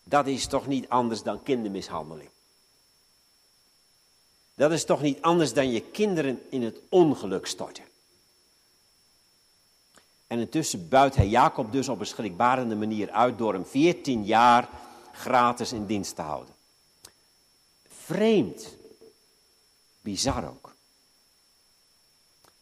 Dat 0.04 0.28
is 0.28 0.48
toch 0.48 0.68
niet 0.68 0.90
anders 0.90 1.24
dan 1.24 1.44
kindermishandeling. 1.44 2.30
Dat 4.56 4.72
is 4.72 4.86
toch 4.86 5.02
niet 5.02 5.22
anders 5.22 5.54
dan 5.54 5.72
je 5.72 5.82
kinderen 5.82 6.42
in 6.50 6.64
het 6.64 6.80
ongeluk 6.90 7.46
storten. 7.46 7.84
En 10.32 10.40
intussen 10.40 10.90
buit 10.90 11.16
hij 11.16 11.28
Jacob 11.28 11.72
dus 11.72 11.90
op 11.90 12.00
een 12.00 12.06
schrikbarende 12.06 12.76
manier 12.76 13.12
uit 13.12 13.38
door 13.38 13.54
hem 13.54 13.66
14 13.66 14.24
jaar 14.24 14.70
gratis 15.14 15.72
in 15.72 15.86
dienst 15.86 16.16
te 16.16 16.22
houden. 16.22 16.54
Vreemd, 17.88 18.78
bizar 20.02 20.48
ook. 20.48 20.76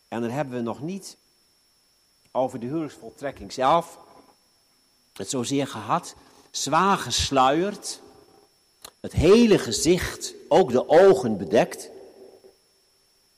En 0.07 0.21
dan 0.21 0.29
hebben 0.29 0.55
we 0.55 0.61
nog 0.61 0.81
niet 0.81 1.17
over 2.31 2.59
de 2.59 2.65
huwelijksvoltrekking 2.65 3.53
zelf 3.53 3.99
het 5.13 5.29
zozeer 5.29 5.67
gehad, 5.67 6.15
zwaar 6.51 6.97
gesluierd, 6.97 8.01
het 8.99 9.13
hele 9.13 9.59
gezicht, 9.59 10.33
ook 10.47 10.71
de 10.71 10.88
ogen 10.88 11.38
bedekt, 11.38 11.89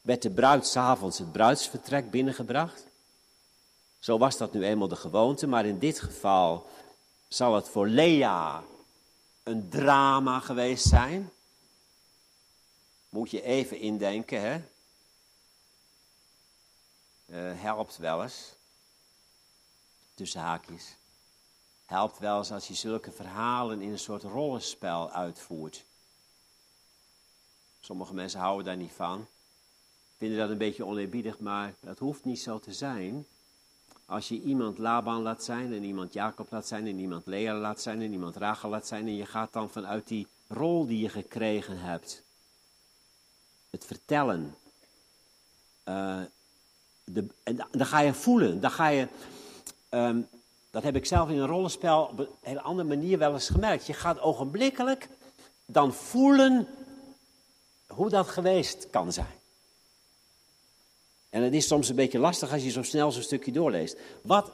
werd 0.02 0.22
de 0.22 0.32
bruid 0.32 0.68
s'avonds 0.68 1.18
het 1.18 1.32
bruidsvertrek 1.32 2.12
binnengebracht. 2.12 2.90
Zo 4.02 4.18
was 4.18 4.38
dat 4.38 4.54
nu 4.54 4.64
eenmaal 4.64 4.88
de 4.88 4.96
gewoonte, 4.96 5.48
maar 5.48 5.66
in 5.66 5.80
dit 5.80 6.00
geval 6.00 6.70
zal 7.28 7.56
het 7.56 7.70
voor 7.70 7.88
Lea 7.88 8.64
een 9.44 9.70
drama 9.70 10.40
geweest 10.40 10.88
zijn. 10.88 11.32
Moet 13.10 13.32
je 13.32 13.42
even 13.42 13.80
indenken, 13.80 14.42
hè? 14.42 14.62
Uh, 17.26 17.62
helpt 17.62 17.98
wel 17.98 18.24
eens 18.24 18.54
tussen 20.14 20.42
haakjes. 20.42 20.96
Helpt 21.86 22.20
wel 22.20 22.38
eens 22.38 22.52
als 22.52 22.68
je 22.68 22.74
zulke 22.74 23.12
verhalen 23.12 23.82
in 23.82 23.92
een 23.92 24.00
soort 24.00 24.24
rollenspel 24.24 25.12
uitvoert. 25.12 25.84
Sommige 27.80 28.14
mensen 28.14 28.40
houden 28.40 28.66
daar 28.66 28.78
niet 28.78 28.92
van. 28.92 29.28
Vinden 30.18 30.38
dat 30.38 30.50
een 30.50 30.58
beetje 30.58 30.86
oneerbiedig, 30.86 31.40
maar 31.40 31.74
dat 31.80 32.00
hoeft 32.00 32.26
niet 32.26 32.42
zo 32.42 32.60
te 32.60 32.74
zijn. 32.74 33.26
Als 34.12 34.28
je 34.28 34.42
iemand 34.42 34.78
Laban 34.78 35.22
laat 35.22 35.44
zijn 35.44 35.74
en 35.74 35.84
iemand 35.84 36.14
Jacob 36.14 36.52
laat 36.52 36.68
zijn 36.68 36.88
en 36.88 37.00
iemand 37.00 37.26
Lea 37.26 37.54
laat 37.54 37.82
zijn 37.82 38.02
en 38.02 38.12
iemand 38.12 38.36
Rachel 38.36 38.70
laat 38.70 38.88
zijn 38.88 39.08
en 39.08 39.16
je 39.16 39.26
gaat 39.26 39.54
dan 39.54 39.70
vanuit 39.70 40.08
die 40.08 40.28
rol 40.48 40.86
die 40.86 41.02
je 41.02 41.10
gekregen 41.10 41.80
hebt, 41.80 42.24
het 43.70 43.86
vertellen, 43.86 44.56
uh, 45.86 46.20
de, 47.04 47.28
dan 47.72 47.86
ga 47.86 48.00
je 48.00 48.14
voelen, 48.14 48.62
dan 48.62 48.72
ga 48.72 48.88
je 48.88 49.08
Um, 49.94 50.28
dat 50.70 50.84
heb 50.84 50.96
ik 50.96 51.06
zelf 51.06 51.30
in 51.30 51.38
een 51.38 51.48
rollenspel 51.48 52.04
op 52.04 52.20
een 52.20 52.28
hele 52.42 52.62
andere 52.62 52.88
manier 52.88 53.18
wel 53.18 53.34
eens 53.34 53.50
gemerkt. 53.50 53.86
Je 53.86 53.94
gaat 53.94 54.20
ogenblikkelijk 54.20 55.10
dan 55.66 55.94
voelen 55.94 56.68
hoe 57.88 58.10
dat 58.10 58.28
geweest 58.28 58.90
kan 58.90 59.14
zijn. 59.14 59.41
En 61.32 61.44
het 61.44 61.54
is 61.54 61.68
soms 61.68 61.90
een 61.90 61.96
beetje 61.96 62.20
lastig 62.20 62.52
als 62.52 62.64
je 62.64 62.70
zo 62.70 62.84
snel 62.84 63.12
zo'n 63.12 63.22
stukje 63.22 63.52
doorleest. 63.52 63.98
Wat, 64.22 64.52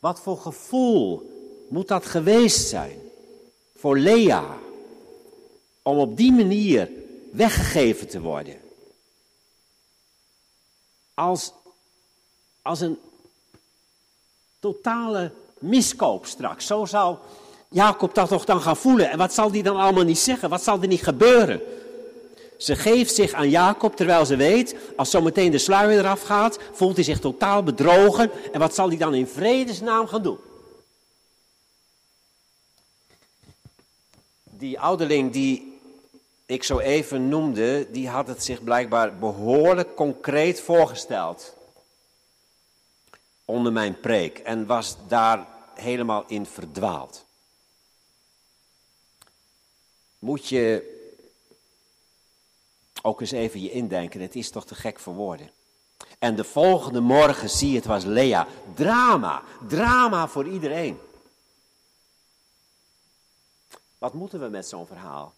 wat 0.00 0.20
voor 0.20 0.38
gevoel 0.38 1.30
moet 1.68 1.88
dat 1.88 2.06
geweest 2.06 2.68
zijn 2.68 2.98
voor 3.76 3.98
Lea 3.98 4.58
om 5.82 5.98
op 5.98 6.16
die 6.16 6.32
manier 6.32 6.90
weggegeven 7.32 8.08
te 8.08 8.20
worden? 8.20 8.60
Als, 11.14 11.52
als 12.62 12.80
een 12.80 12.98
totale 14.58 15.32
miskoop 15.58 16.26
straks. 16.26 16.66
Zo 16.66 16.84
zal 16.84 17.20
Jacob 17.68 18.14
dat 18.14 18.28
toch 18.28 18.44
dan 18.44 18.60
gaan 18.60 18.76
voelen. 18.76 19.10
En 19.10 19.18
wat 19.18 19.32
zal 19.32 19.50
die 19.50 19.62
dan 19.62 19.76
allemaal 19.76 20.04
niet 20.04 20.18
zeggen? 20.18 20.50
Wat 20.50 20.62
zal 20.62 20.82
er 20.82 20.88
niet 20.88 21.02
gebeuren? 21.02 21.60
Ze 22.62 22.76
geeft 22.76 23.14
zich 23.14 23.32
aan 23.32 23.50
Jacob 23.50 23.96
terwijl 23.96 24.26
ze 24.26 24.36
weet, 24.36 24.76
als 24.96 25.10
zometeen 25.10 25.50
de 25.50 25.58
sluier 25.58 25.98
eraf 25.98 26.22
gaat, 26.22 26.58
voelt 26.72 26.94
hij 26.94 27.04
zich 27.04 27.18
totaal 27.18 27.62
bedrogen. 27.62 28.30
En 28.52 28.60
wat 28.60 28.74
zal 28.74 28.88
hij 28.88 28.96
dan 28.96 29.14
in 29.14 29.26
vredesnaam 29.26 30.06
gaan 30.06 30.22
doen? 30.22 30.38
Die 34.44 34.80
ouderling 34.80 35.32
die 35.32 35.80
ik 36.46 36.62
zo 36.62 36.78
even 36.78 37.28
noemde, 37.28 37.90
die 37.90 38.08
had 38.08 38.26
het 38.26 38.44
zich 38.44 38.64
blijkbaar 38.64 39.18
behoorlijk 39.18 39.94
concreet 39.94 40.60
voorgesteld 40.60 41.56
onder 43.44 43.72
mijn 43.72 44.00
preek 44.00 44.38
en 44.38 44.66
was 44.66 44.96
daar 45.08 45.46
helemaal 45.74 46.24
in 46.26 46.46
verdwaald. 46.46 47.24
Moet 50.18 50.48
je 50.48 50.91
ook 53.02 53.20
eens 53.20 53.30
even 53.30 53.62
je 53.62 53.70
indenken, 53.70 54.20
het 54.20 54.36
is 54.36 54.50
toch 54.50 54.66
te 54.66 54.74
gek 54.74 54.98
voor 54.98 55.14
woorden. 55.14 55.50
En 56.18 56.36
de 56.36 56.44
volgende 56.44 57.00
morgen 57.00 57.50
zie 57.50 57.70
je, 57.70 57.76
het 57.76 57.84
was 57.84 58.04
Lea. 58.04 58.46
Drama, 58.74 59.42
drama 59.68 60.28
voor 60.28 60.48
iedereen. 60.48 60.98
Wat 63.98 64.14
moeten 64.14 64.40
we 64.40 64.48
met 64.48 64.68
zo'n 64.68 64.86
verhaal? 64.86 65.34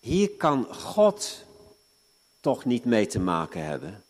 Hier 0.00 0.30
kan 0.30 0.74
God 0.74 1.44
toch 2.40 2.64
niet 2.64 2.84
mee 2.84 3.06
te 3.06 3.18
maken 3.18 3.64
hebben. 3.64 4.04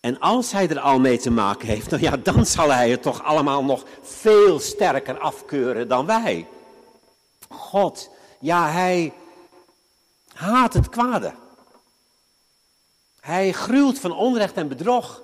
En 0.00 0.20
als 0.20 0.52
hij 0.52 0.68
er 0.68 0.80
al 0.80 0.98
mee 0.98 1.18
te 1.18 1.30
maken 1.30 1.68
heeft, 1.68 1.90
nou 1.90 2.02
ja, 2.02 2.16
dan 2.16 2.46
zal 2.46 2.70
hij 2.70 2.90
het 2.90 3.02
toch 3.02 3.22
allemaal 3.22 3.64
nog 3.64 3.84
veel 4.02 4.60
sterker 4.60 5.18
afkeuren 5.18 5.88
dan 5.88 6.06
wij. 6.06 6.46
God, 7.48 8.10
ja, 8.40 8.70
hij 8.70 9.12
haat 10.32 10.74
het 10.74 10.88
kwade. 10.88 11.34
Hij 13.20 13.52
gruwt 13.52 13.98
van 13.98 14.12
onrecht 14.12 14.56
en 14.56 14.68
bedrog. 14.68 15.22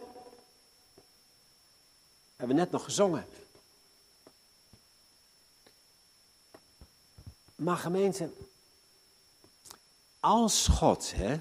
Hebben 2.36 2.56
we 2.56 2.62
net 2.62 2.70
nog 2.70 2.84
gezongen. 2.84 3.26
Maar 7.54 7.76
gemeente, 7.76 8.30
als 10.20 10.66
God 10.66 11.12
hè, 11.14 11.40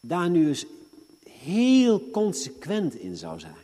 daar 0.00 0.30
nu 0.30 0.48
eens 0.48 0.64
heel 1.28 2.10
consequent 2.10 2.94
in 2.94 3.16
zou 3.16 3.40
zijn. 3.40 3.59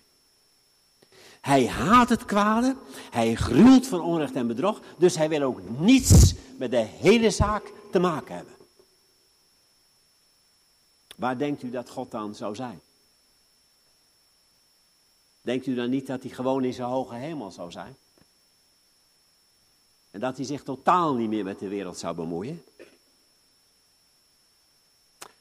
Hij 1.46 1.68
haat 1.68 2.08
het 2.08 2.24
kwade, 2.24 2.76
hij 3.10 3.34
gruwt 3.34 3.86
van 3.86 4.00
onrecht 4.00 4.34
en 4.34 4.46
bedrog, 4.46 4.80
dus 4.98 5.16
hij 5.16 5.28
wil 5.28 5.42
ook 5.42 5.68
niets 5.68 6.34
met 6.56 6.70
de 6.70 6.76
hele 6.76 7.30
zaak 7.30 7.72
te 7.92 7.98
maken 7.98 8.34
hebben. 8.34 8.54
Waar 11.16 11.38
denkt 11.38 11.62
u 11.62 11.70
dat 11.70 11.90
God 11.90 12.10
dan 12.10 12.34
zou 12.34 12.54
zijn? 12.54 12.80
Denkt 15.40 15.66
u 15.66 15.74
dan 15.74 15.90
niet 15.90 16.06
dat 16.06 16.22
hij 16.22 16.30
gewoon 16.30 16.64
in 16.64 16.72
zijn 16.72 16.88
hoge 16.88 17.14
hemel 17.14 17.50
zou 17.50 17.70
zijn? 17.70 17.96
En 20.10 20.20
dat 20.20 20.36
hij 20.36 20.46
zich 20.46 20.62
totaal 20.62 21.14
niet 21.14 21.28
meer 21.28 21.44
met 21.44 21.58
de 21.58 21.68
wereld 21.68 21.98
zou 21.98 22.14
bemoeien? 22.14 22.64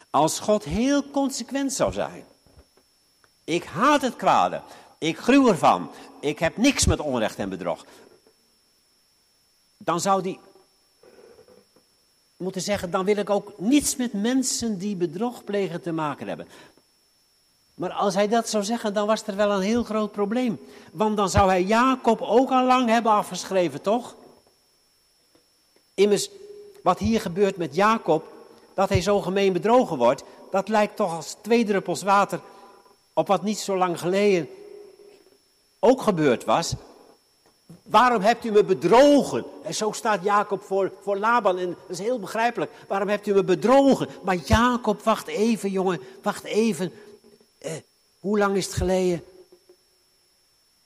Als 0.09 0.39
God 0.39 0.63
heel 0.63 1.09
consequent 1.09 1.73
zou 1.73 1.93
zijn. 1.93 2.25
Ik 3.43 3.63
haat 3.63 4.01
het 4.01 4.15
kwade. 4.15 4.61
Ik 5.05 5.17
gruw 5.17 5.47
ervan. 5.47 5.91
Ik 6.19 6.39
heb 6.39 6.57
niks 6.57 6.85
met 6.85 6.99
onrecht 6.99 7.37
en 7.37 7.49
bedrog. 7.49 7.85
Dan 9.77 9.99
zou 9.99 10.21
hij 10.21 10.39
moeten 12.37 12.61
zeggen, 12.61 12.91
dan 12.91 13.05
wil 13.05 13.15
ik 13.17 13.29
ook 13.29 13.53
niets 13.57 13.95
met 13.95 14.13
mensen 14.13 14.77
die 14.77 14.95
bedrog 14.95 15.43
plegen 15.43 15.81
te 15.81 15.91
maken 15.91 16.27
hebben. 16.27 16.47
Maar 17.73 17.91
als 17.91 18.13
hij 18.13 18.27
dat 18.27 18.49
zou 18.49 18.63
zeggen, 18.63 18.93
dan 18.93 19.07
was 19.07 19.27
er 19.27 19.35
wel 19.35 19.51
een 19.51 19.61
heel 19.61 19.83
groot 19.83 20.11
probleem. 20.11 20.59
Want 20.91 21.17
dan 21.17 21.29
zou 21.29 21.49
hij 21.49 21.63
Jacob 21.63 22.21
ook 22.21 22.51
al 22.51 22.65
lang 22.65 22.89
hebben 22.89 23.11
afgeschreven, 23.11 23.81
toch? 23.81 24.15
Immers, 25.93 26.29
wat 26.83 26.99
hier 26.99 27.21
gebeurt 27.21 27.57
met 27.57 27.75
Jacob, 27.75 28.31
dat 28.73 28.89
hij 28.89 29.01
zo 29.01 29.21
gemeen 29.21 29.53
bedrogen 29.53 29.97
wordt, 29.97 30.23
dat 30.51 30.67
lijkt 30.67 30.95
toch 30.95 31.15
als 31.15 31.35
twee 31.41 31.65
druppels 31.65 32.01
water 32.01 32.39
op 33.13 33.27
wat 33.27 33.43
niet 33.43 33.59
zo 33.59 33.77
lang 33.77 33.99
geleden 33.99 34.49
ook 35.79 36.01
gebeurd 36.01 36.43
was. 36.43 36.73
Waarom 37.83 38.21
hebt 38.21 38.45
u 38.45 38.51
me 38.51 38.63
bedrogen? 38.63 39.45
En 39.63 39.75
zo 39.75 39.91
staat 39.91 40.23
Jacob 40.23 40.63
voor, 40.63 40.91
voor 41.01 41.17
Laban 41.17 41.57
en 41.57 41.69
dat 41.69 41.97
is 41.97 41.99
heel 41.99 42.19
begrijpelijk. 42.19 42.71
Waarom 42.87 43.07
hebt 43.07 43.27
u 43.27 43.33
me 43.33 43.43
bedrogen? 43.43 44.07
Maar 44.23 44.35
Jacob, 44.35 45.01
wacht 45.01 45.27
even 45.27 45.69
jongen, 45.69 45.99
wacht 46.21 46.43
even. 46.43 46.91
Eh, 47.57 47.71
hoe 48.19 48.37
lang 48.37 48.55
is 48.55 48.65
het 48.65 48.75
geleden 48.75 49.23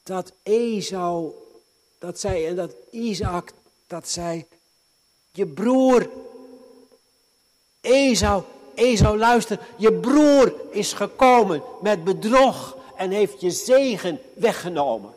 dat 0.03 0.33
Esau 0.43 1.33
dat 1.99 2.19
zei 2.19 2.45
en 2.45 2.55
dat 2.55 2.71
Isaac 2.91 3.51
dat 3.87 4.09
zei. 4.09 4.45
Je 5.31 5.45
broer, 5.45 6.09
Esau, 7.81 8.43
Esau 8.75 9.17
luister, 9.17 9.59
je 9.77 9.93
broer 9.93 10.53
is 10.71 10.93
gekomen 10.93 11.63
met 11.81 12.03
bedrog 12.03 12.77
en 12.99 13.11
heeft 13.11 13.41
je 13.41 13.51
zegen 13.51 14.19
weggenomen. 14.33 15.13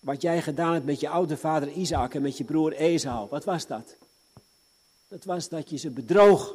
Wat 0.00 0.22
jij 0.22 0.42
gedaan 0.42 0.72
hebt 0.72 0.84
met 0.84 1.00
je 1.00 1.08
oude 1.08 1.36
vader 1.36 1.68
Isaac 1.68 2.14
en 2.14 2.22
met 2.22 2.38
je 2.38 2.44
broer 2.44 2.72
Esau, 2.72 3.28
wat 3.28 3.44
was 3.44 3.66
dat? 3.66 3.96
Dat 5.08 5.24
was 5.24 5.48
dat 5.48 5.70
je 5.70 5.76
ze 5.76 5.90
bedroog. 5.90 6.54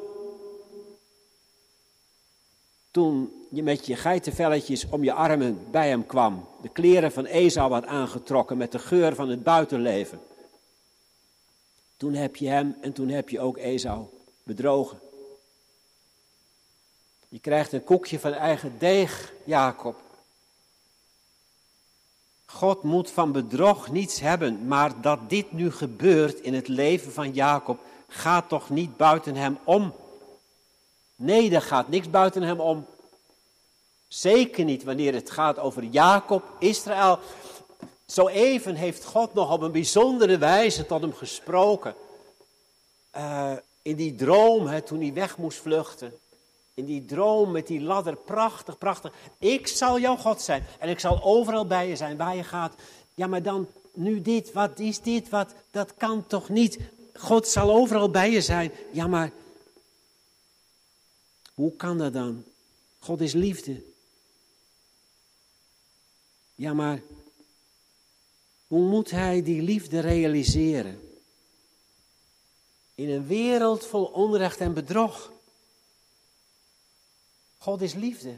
Toen 2.91 3.47
je 3.49 3.63
met 3.63 3.85
je 3.85 3.95
geitenvelletjes 3.95 4.89
om 4.89 5.03
je 5.03 5.13
armen 5.13 5.71
bij 5.71 5.89
hem 5.89 6.05
kwam, 6.05 6.47
de 6.61 6.69
kleren 6.69 7.11
van 7.11 7.25
Esau 7.25 7.71
had 7.71 7.85
aangetrokken 7.85 8.57
met 8.57 8.71
de 8.71 8.79
geur 8.79 9.15
van 9.15 9.29
het 9.29 9.43
buitenleven. 9.43 10.19
Toen 11.97 12.13
heb 12.13 12.35
je 12.35 12.47
hem 12.47 12.75
en 12.81 12.93
toen 12.93 13.09
heb 13.09 13.29
je 13.29 13.39
ook 13.39 13.57
Esau 13.57 14.05
bedrogen. 14.43 14.99
Je 17.35 17.41
krijgt 17.41 17.73
een 17.73 17.83
koekje 17.83 18.19
van 18.19 18.33
eigen 18.33 18.77
deeg, 18.77 19.33
Jacob. 19.43 19.95
God 22.45 22.83
moet 22.83 23.11
van 23.11 23.31
bedrog 23.31 23.91
niets 23.91 24.19
hebben, 24.19 24.67
maar 24.67 25.01
dat 25.01 25.29
dit 25.29 25.51
nu 25.51 25.71
gebeurt 25.71 26.39
in 26.39 26.53
het 26.53 26.67
leven 26.67 27.11
van 27.11 27.31
Jacob, 27.31 27.79
gaat 28.07 28.49
toch 28.49 28.69
niet 28.69 28.97
buiten 28.97 29.35
hem 29.35 29.57
om? 29.63 29.93
Nee, 31.15 31.55
er 31.55 31.61
gaat 31.61 31.87
niks 31.87 32.09
buiten 32.09 32.41
hem 32.41 32.59
om. 32.59 32.85
Zeker 34.07 34.63
niet 34.63 34.83
wanneer 34.83 35.13
het 35.13 35.31
gaat 35.31 35.59
over 35.59 35.83
Jacob, 35.83 36.43
Israël. 36.59 37.19
Zo 38.05 38.27
even 38.27 38.75
heeft 38.75 39.05
God 39.05 39.33
nog 39.33 39.51
op 39.51 39.61
een 39.61 39.71
bijzondere 39.71 40.37
wijze 40.37 40.85
tot 40.85 41.01
hem 41.01 41.13
gesproken. 41.13 41.95
Uh, 43.15 43.51
in 43.81 43.95
die 43.95 44.15
droom, 44.15 44.67
hè, 44.67 44.81
toen 44.81 44.99
hij 44.99 45.13
weg 45.13 45.37
moest 45.37 45.57
vluchten. 45.57 46.19
In 46.75 46.85
die 46.85 47.05
droom 47.05 47.51
met 47.51 47.67
die 47.67 47.81
ladder, 47.81 48.15
prachtig, 48.15 48.77
prachtig. 48.77 49.13
Ik 49.39 49.67
zal 49.67 49.99
jouw 49.99 50.15
God 50.15 50.41
zijn 50.41 50.65
en 50.79 50.89
ik 50.89 50.99
zal 50.99 51.23
overal 51.23 51.67
bij 51.67 51.87
je 51.87 51.95
zijn, 51.95 52.17
waar 52.17 52.35
je 52.35 52.43
gaat. 52.43 52.73
Ja, 53.13 53.27
maar 53.27 53.43
dan 53.43 53.67
nu 53.93 54.21
dit, 54.21 54.51
wat 54.51 54.79
is 54.79 55.01
dit, 55.01 55.29
wat, 55.29 55.53
dat 55.71 55.93
kan 55.97 56.27
toch 56.27 56.49
niet? 56.49 56.79
God 57.13 57.47
zal 57.47 57.71
overal 57.71 58.09
bij 58.09 58.31
je 58.31 58.41
zijn. 58.41 58.71
Ja, 58.91 59.07
maar 59.07 59.31
hoe 61.53 61.75
kan 61.75 61.97
dat 61.97 62.13
dan? 62.13 62.43
God 62.99 63.21
is 63.21 63.33
liefde. 63.33 63.83
Ja, 66.55 66.73
maar 66.73 67.01
hoe 68.67 68.89
moet 68.89 69.11
hij 69.11 69.43
die 69.43 69.61
liefde 69.61 69.99
realiseren? 69.99 70.99
In 72.95 73.09
een 73.09 73.27
wereld 73.27 73.85
vol 73.85 74.05
onrecht 74.05 74.59
en 74.59 74.73
bedrog. 74.73 75.31
God 77.65 77.81
is 77.81 77.93
liefde. 77.93 78.37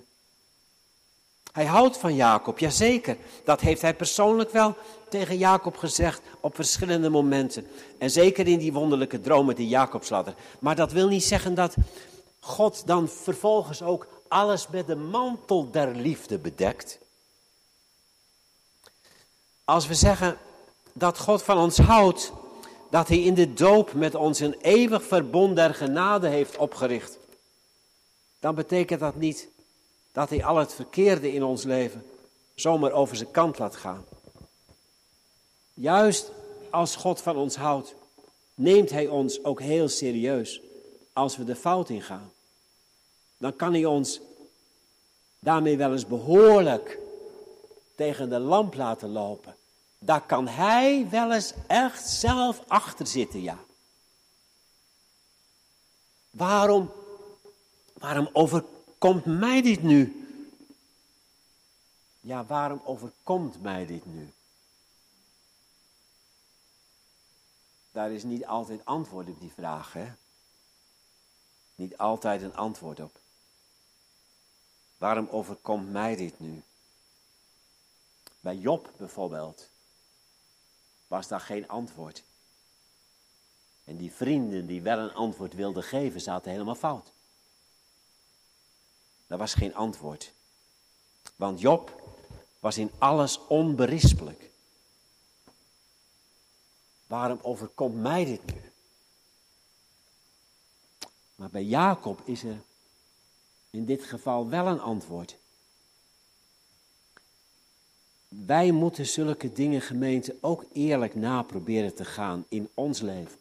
Hij 1.52 1.66
houdt 1.66 1.98
van 1.98 2.16
Jacob, 2.16 2.60
jazeker. 2.60 3.18
Dat 3.44 3.62
heeft 3.62 3.82
hij 3.82 3.96
persoonlijk 3.96 4.52
wel 4.52 4.76
tegen 5.10 5.38
Jacob 5.38 5.78
gezegd 5.78 6.22
op 6.40 6.56
verschillende 6.56 7.10
momenten. 7.10 7.68
En 7.98 8.12
zeker 8.12 8.48
in 8.48 8.60
die 8.60 8.74
wonderlijke 8.74 9.22
droom 9.22 9.46
met 9.46 9.58
die 9.58 9.68
Jacobsladder. 9.68 10.34
Maar 10.60 10.76
dat 10.76 10.92
wil 10.92 11.08
niet 11.08 11.24
zeggen 11.24 11.54
dat 11.54 11.76
God 12.40 12.84
dan 12.86 13.10
vervolgens 13.10 13.82
ook 13.82 14.08
alles 14.28 14.68
met 14.68 14.88
de 14.88 14.96
mantel 14.96 15.72
der 15.72 15.96
liefde 15.96 16.38
bedekt. 16.38 17.00
Als 19.64 19.88
we 19.88 19.94
zeggen 19.94 20.38
dat 20.94 21.20
God 21.20 21.44
van 21.44 21.58
ons 21.58 21.78
houdt, 21.78 22.32
dat 22.90 23.08
hij 23.08 23.20
in 23.20 23.34
de 23.34 23.54
doop 23.54 23.94
met 23.94 24.16
ons 24.16 24.40
een 24.40 24.56
eeuwig 24.62 25.04
verbond 25.04 25.56
der 25.56 25.74
genade 25.74 26.28
heeft 26.28 26.58
opgericht 26.58 27.18
dan 28.40 28.56
betekent 28.56 29.00
dat 29.00 29.16
niet 29.16 29.48
dat 30.12 30.30
hij 30.30 30.44
al 30.44 30.58
het 30.58 30.74
verkeerde 30.74 31.34
in 31.34 31.44
ons 31.44 31.64
leven 31.64 32.06
zomaar 32.56 32.92
over 32.92 33.16
zijn 33.16 33.32
kant 33.32 33.60
laat 33.60 33.76
gaan. 33.76 34.06
Juist 35.74 36.32
als 36.70 36.96
God 36.96 37.22
van 37.22 37.38
ons 37.38 37.56
houdt, 37.56 37.96
neemt 38.56 38.90
hij 38.90 39.08
ons 39.08 39.44
ook 39.44 39.62
heel 39.62 39.90
serieus 39.90 40.62
als 41.14 41.38
we 41.38 41.44
de 41.44 41.56
fout 41.56 41.90
ingaan. 41.90 42.32
Dan 43.38 43.56
kan 43.56 43.74
hij 43.74 43.86
ons 43.86 44.20
daarmee 45.40 45.78
wel 45.78 45.92
eens 45.92 46.08
behoorlijk 46.08 47.00
tegen 47.96 48.30
de 48.30 48.40
lamp 48.40 48.76
laten 48.76 49.10
lopen. 49.10 49.56
Daar 50.00 50.22
kan 50.22 50.48
hij 50.48 51.08
wel 51.10 51.34
eens 51.34 51.54
echt 51.68 52.10
zelf 52.10 52.64
achter 52.68 53.08
zitten, 53.08 53.42
ja. 53.42 53.58
Waarom 56.30 56.92
Waarom 58.00 58.30
overkomt 58.34 59.26
mij 59.26 59.62
dit 59.62 59.84
nu? 59.84 60.28
Ja, 62.20 62.46
waarom 62.46 62.82
overkomt 62.84 63.62
mij 63.62 63.86
dit 63.86 64.06
nu? 64.06 64.34
Daar 67.92 68.12
is 68.12 68.24
niet 68.24 68.46
altijd 68.46 68.86
antwoord 68.86 69.28
op 69.30 69.40
die 69.40 69.52
vraag, 69.52 69.94
hè? 69.94 70.12
Niet 71.76 71.98
altijd 71.98 72.42
een 72.42 72.56
antwoord 72.56 73.00
op. 73.00 73.20
Waarom 74.98 75.28
overkomt 75.30 75.92
mij 75.92 76.16
dit 76.16 76.40
nu? 76.40 76.64
Bij 78.40 78.56
Job 78.56 78.92
bijvoorbeeld 78.98 79.70
was 81.08 81.28
daar 81.28 81.42
geen 81.42 81.68
antwoord. 81.68 82.24
En 83.84 83.98
die 83.98 84.12
vrienden 84.12 84.68
die 84.68 84.82
wel 84.82 84.98
een 84.98 85.14
antwoord 85.14 85.54
wilden 85.54 85.84
geven, 85.84 86.22
zaten 86.22 86.52
helemaal 86.52 86.76
fout. 86.76 87.12
Er 89.28 89.38
was 89.38 89.54
geen 89.54 89.76
antwoord. 89.76 90.34
Want 91.36 91.62
Job 91.62 92.02
was 92.60 92.78
in 92.78 92.92
alles 92.98 93.40
onberispelijk. 93.48 94.50
Waarom 97.08 97.40
overkomt 97.42 97.96
mij 97.96 98.26
dit 98.26 98.46
nu? 98.46 98.62
Maar 101.36 101.50
bij 101.50 101.64
Jacob 101.64 102.22
is 102.26 102.44
er 102.44 102.62
in 103.70 103.86
dit 103.86 104.04
geval 104.04 104.50
wel 104.50 104.68
een 104.68 104.80
antwoord. 104.80 105.38
Wij 108.28 108.72
moeten 108.72 109.06
zulke 109.06 109.54
dingen, 109.54 109.82
gemeente, 109.82 110.36
ook 110.42 110.66
eerlijk 110.74 111.16
naproberen 111.16 111.96
te 111.96 112.06
gaan 112.06 112.46
in 112.50 112.70
ons 112.74 113.02
leven. 113.02 113.38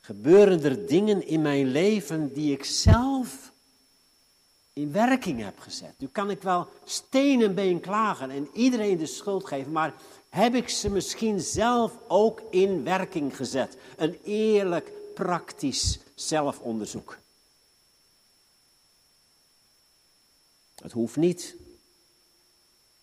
Gebeuren 0.00 0.62
er 0.62 0.86
dingen 0.86 1.26
in 1.26 1.42
mijn 1.42 1.66
leven 1.66 2.32
die 2.32 2.52
ik 2.52 2.64
zelf 2.64 3.49
in 4.72 4.92
werking 4.92 5.42
heb 5.42 5.58
gezet? 5.58 5.94
Nu 5.98 6.06
kan 6.06 6.30
ik 6.30 6.42
wel 6.42 6.68
steen 6.84 7.42
en 7.42 7.54
been 7.54 7.80
klagen 7.80 8.30
en 8.30 8.48
iedereen 8.52 8.98
de 8.98 9.06
schuld 9.06 9.46
geven, 9.46 9.72
maar 9.72 9.94
heb 10.30 10.54
ik 10.54 10.68
ze 10.68 10.90
misschien 10.90 11.40
zelf 11.40 11.98
ook 12.08 12.42
in 12.50 12.84
werking 12.84 13.36
gezet? 13.36 13.76
Een 13.96 14.18
eerlijk, 14.24 14.92
praktisch 15.14 15.98
zelfonderzoek. 16.14 17.18
Het 20.74 20.92
hoeft 20.92 21.16
niet 21.16 21.56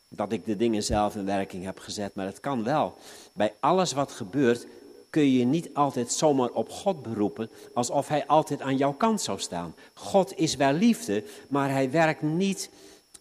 dat 0.10 0.32
ik 0.32 0.46
de 0.46 0.56
dingen 0.56 0.84
zelf 0.84 1.16
in 1.16 1.26
werking 1.26 1.64
heb 1.64 1.80
gezet, 1.80 2.16
maar 2.16 2.26
het 2.26 2.40
kan 2.40 2.64
wel. 2.64 2.98
Bij 3.34 3.56
alles 3.60 3.94
wat 3.94 4.12
gebeurt 4.12 4.68
kun 5.10 5.32
je 5.32 5.46
niet 5.46 5.70
altijd 5.74 6.12
zomaar 6.12 6.50
op 6.50 6.70
God 6.70 7.04
beroepen, 7.04 7.50
alsof 7.74 8.08
Hij 8.08 8.28
altijd 8.28 8.62
aan 8.62 8.78
jouw 8.78 8.94
kant 8.94 9.22
zou 9.22 9.40
staan. 9.40 9.76
God 9.94 10.38
is 10.38 10.56
wel 10.56 10.72
liefde, 10.72 11.24
maar 11.50 11.70
Hij 11.70 11.92
werkt 11.92 12.22
niet 12.22 12.70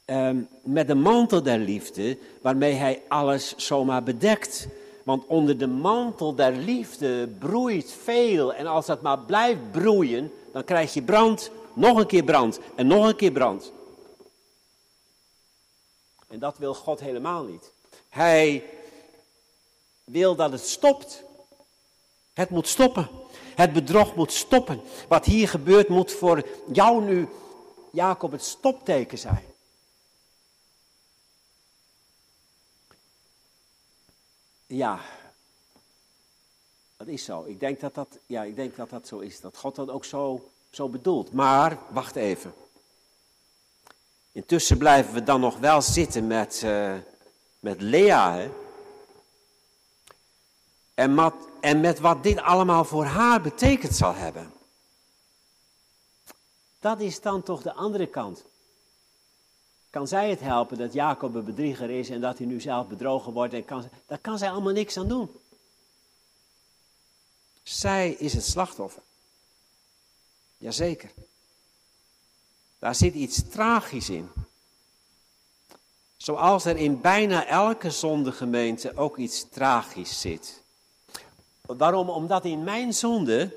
ehm, 0.05 0.37
met 0.63 0.87
de 0.87 0.95
mantel 0.95 1.43
der 1.43 1.59
liefde, 1.59 2.19
waarmee 2.43 2.73
Hij 2.73 3.03
alles 3.09 3.57
zomaar 3.57 4.03
bedekt. 4.03 4.69
Want 5.05 5.27
onder 5.27 5.59
de 5.59 5.67
mantel 5.67 6.35
der 6.35 6.53
liefde 6.53 7.29
broeit 7.39 7.93
veel. 8.03 8.55
En 8.55 8.67
als 8.67 8.87
dat 8.87 9.03
maar 9.03 9.19
blijft 9.19 9.71
broeien, 9.71 10.33
dan 10.53 10.65
krijg 10.65 10.95
je 10.95 11.03
brand, 11.03 11.51
nog 11.75 11.99
een 11.99 12.07
keer 12.07 12.25
brand 12.25 12.61
en 12.75 12.87
nog 12.87 13.07
een 13.07 13.17
keer 13.17 13.33
brand. 13.33 13.73
En 16.29 16.39
dat 16.39 16.59
wil 16.59 16.75
God 16.75 17.01
helemaal 17.01 17.45
niet. 17.45 17.73
Hij 18.09 18.65
wil 20.05 20.35
dat 20.35 20.53
het 20.53 20.69
stopt. 20.69 21.23
Het 22.37 22.51
moet 22.51 22.69
stoppen. 22.69 23.09
Het 23.55 23.73
bedrog 23.73 24.15
moet 24.15 24.33
stoppen. 24.33 24.81
Wat 25.09 25.25
hier 25.25 25.49
gebeurt 25.49 25.89
moet 25.89 26.13
voor 26.13 26.49
jou 26.73 27.05
nu, 27.05 27.29
Jacob, 27.93 28.33
het 28.33 28.45
stopteken 28.45 29.19
zijn. 29.19 29.45
Ja, 34.67 35.01
dat 36.97 37.07
is 37.07 37.25
zo. 37.25 37.45
Ik 37.45 37.61
denk 37.61 37.81
dat 37.81 37.95
dat, 37.95 38.19
ja, 38.27 38.43
ik 38.43 38.57
denk 38.57 38.77
dat, 38.77 38.91
dat 38.91 39.07
zo 39.07 39.19
is. 39.19 39.41
Dat 39.41 39.57
God 39.57 39.75
dat 39.75 39.91
ook 39.91 40.05
zo, 40.05 40.51
zo 40.71 40.89
bedoelt. 40.89 41.33
Maar, 41.33 41.79
wacht 41.91 42.17
even. 42.17 42.55
Intussen 44.33 44.79
blijven 44.79 45.15
we 45.15 45.23
dan 45.23 45.41
nog 45.41 45.59
wel 45.59 45.83
zitten 45.83 46.27
met, 46.27 46.63
uh, 46.65 46.95
met 47.61 47.81
Lea. 47.81 48.35
Hè? 48.35 48.51
En, 50.97 51.33
en 51.61 51.81
met 51.81 51.99
wat 51.99 52.23
dit 52.23 52.41
allemaal 52.41 52.85
voor 52.85 53.05
haar 53.05 53.41
betekend 53.41 53.95
zal 53.95 54.15
hebben. 54.15 54.53
Dat 56.79 57.01
is 57.01 57.21
dan 57.21 57.43
toch 57.43 57.63
de 57.63 57.73
andere 57.73 58.07
kant. 58.07 58.45
Kan 59.91 60.09
zij 60.09 60.31
het 60.31 60.41
helpen 60.41 60.79
dat 60.79 60.93
Jacob 60.93 61.35
een 61.35 61.45
bedrieger 61.45 61.91
is 61.91 62.11
en 62.11 62.21
dat 62.21 62.39
hij 62.39 62.47
nu 62.47 62.61
zelf 62.61 62.87
bedrogen 62.87 63.33
wordt? 63.33 63.65
Kan, 63.65 63.89
daar 64.07 64.19
kan 64.19 64.39
zij 64.39 64.51
allemaal 64.51 64.73
niks 64.73 64.97
aan 64.97 65.09
doen. 65.09 65.31
Zij 67.63 68.11
is 68.11 68.33
het 68.33 68.45
slachtoffer. 68.45 69.03
Jazeker. 70.59 71.11
Daar 72.79 72.95
zit 72.95 73.15
iets 73.15 73.49
tragisch 73.49 74.11
in. 74.11 74.31
Zoals 76.17 76.65
er 76.65 76.77
in 76.77 77.01
bijna 77.01 77.47
elke 77.47 77.91
zondegemeente 77.91 78.97
ook 78.97 79.17
iets 79.17 79.49
tragisch 79.49 80.21
zit. 80.21 80.65
Waarom? 81.67 82.11
Omdat 82.11 82.45
in 82.45 82.65
mijn 82.65 82.95
zonde 82.95 83.57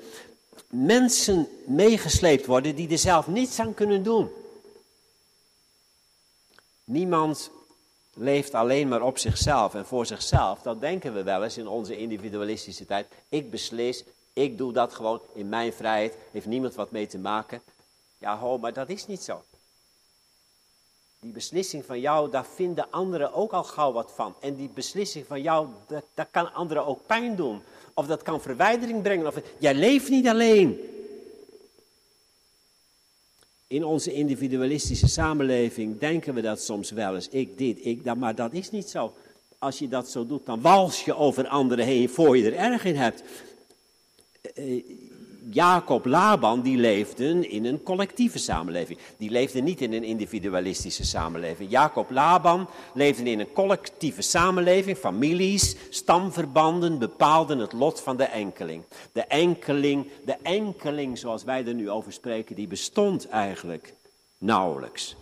mensen 0.68 1.48
meegesleept 1.66 2.46
worden 2.46 2.74
die 2.74 2.90
er 2.90 2.98
zelf 2.98 3.26
niets 3.26 3.58
aan 3.58 3.74
kunnen 3.74 4.02
doen. 4.02 4.30
Niemand 6.84 7.50
leeft 8.14 8.54
alleen 8.54 8.88
maar 8.88 9.02
op 9.02 9.18
zichzelf 9.18 9.74
en 9.74 9.86
voor 9.86 10.06
zichzelf. 10.06 10.62
Dat 10.62 10.80
denken 10.80 11.14
we 11.14 11.22
wel 11.22 11.44
eens 11.44 11.56
in 11.56 11.68
onze 11.68 11.96
individualistische 11.96 12.86
tijd. 12.86 13.06
Ik 13.28 13.50
beslis, 13.50 14.04
ik 14.32 14.58
doe 14.58 14.72
dat 14.72 14.94
gewoon 14.94 15.20
in 15.32 15.48
mijn 15.48 15.72
vrijheid, 15.72 16.14
heeft 16.30 16.46
niemand 16.46 16.74
wat 16.74 16.90
mee 16.90 17.06
te 17.06 17.18
maken. 17.18 17.62
Ja, 18.18 18.38
ho, 18.38 18.58
maar 18.58 18.72
dat 18.72 18.88
is 18.88 19.06
niet 19.06 19.22
zo. 19.22 19.42
Die 21.20 21.32
beslissing 21.32 21.84
van 21.84 22.00
jou, 22.00 22.30
daar 22.30 22.46
vinden 22.46 22.90
anderen 22.90 23.32
ook 23.32 23.52
al 23.52 23.64
gauw 23.64 23.92
wat 23.92 24.12
van. 24.14 24.34
En 24.40 24.54
die 24.54 24.68
beslissing 24.68 25.26
van 25.26 25.42
jou, 25.42 25.68
dat, 25.86 26.04
dat 26.14 26.28
kan 26.30 26.52
anderen 26.52 26.86
ook 26.86 27.06
pijn 27.06 27.36
doen. 27.36 27.62
Of 28.00 28.06
dat 28.06 28.22
kan 28.22 28.40
verwijdering 28.40 29.02
brengen. 29.02 29.26
Of, 29.26 29.40
jij 29.58 29.74
leeft 29.74 30.08
niet 30.08 30.26
alleen. 30.26 30.80
In 33.66 33.84
onze 33.84 34.12
individualistische 34.12 35.08
samenleving 35.08 35.98
denken 35.98 36.34
we 36.34 36.40
dat 36.40 36.62
soms 36.62 36.90
wel 36.90 37.14
eens. 37.14 37.28
Ik 37.28 37.58
dit, 37.58 37.84
ik 37.84 38.04
dat, 38.04 38.16
maar 38.16 38.34
dat 38.34 38.52
is 38.52 38.70
niet 38.70 38.88
zo. 38.88 39.14
Als 39.58 39.78
je 39.78 39.88
dat 39.88 40.10
zo 40.10 40.26
doet, 40.26 40.46
dan 40.46 40.60
wals 40.60 41.04
je 41.04 41.16
over 41.16 41.48
anderen 41.48 41.84
heen 41.84 42.08
voor 42.08 42.36
je 42.36 42.50
er 42.50 42.56
erg 42.56 42.84
in 42.84 42.96
hebt. 42.96 43.22
Jacob, 45.52 46.04
Laban, 46.04 46.62
die 46.62 46.76
leefden 46.76 47.50
in 47.50 47.64
een 47.64 47.82
collectieve 47.82 48.38
samenleving. 48.38 48.98
Die 49.16 49.30
leefden 49.30 49.64
niet 49.64 49.80
in 49.80 49.92
een 49.92 50.04
individualistische 50.04 51.04
samenleving. 51.04 51.70
Jacob, 51.70 52.10
Laban 52.10 52.68
leefden 52.94 53.26
in 53.26 53.40
een 53.40 53.52
collectieve 53.52 54.22
samenleving. 54.22 54.96
Families, 54.96 55.76
stamverbanden 55.90 56.98
bepaalden 56.98 57.58
het 57.58 57.72
lot 57.72 58.00
van 58.00 58.16
de 58.16 58.24
enkeling. 58.24 58.84
De 59.12 59.22
enkeling, 59.22 60.10
de 60.24 60.36
enkeling 60.42 61.18
zoals 61.18 61.44
wij 61.44 61.66
er 61.66 61.74
nu 61.74 61.90
over 61.90 62.12
spreken, 62.12 62.56
die 62.56 62.66
bestond 62.66 63.28
eigenlijk 63.28 63.94
nauwelijks. 64.38 65.16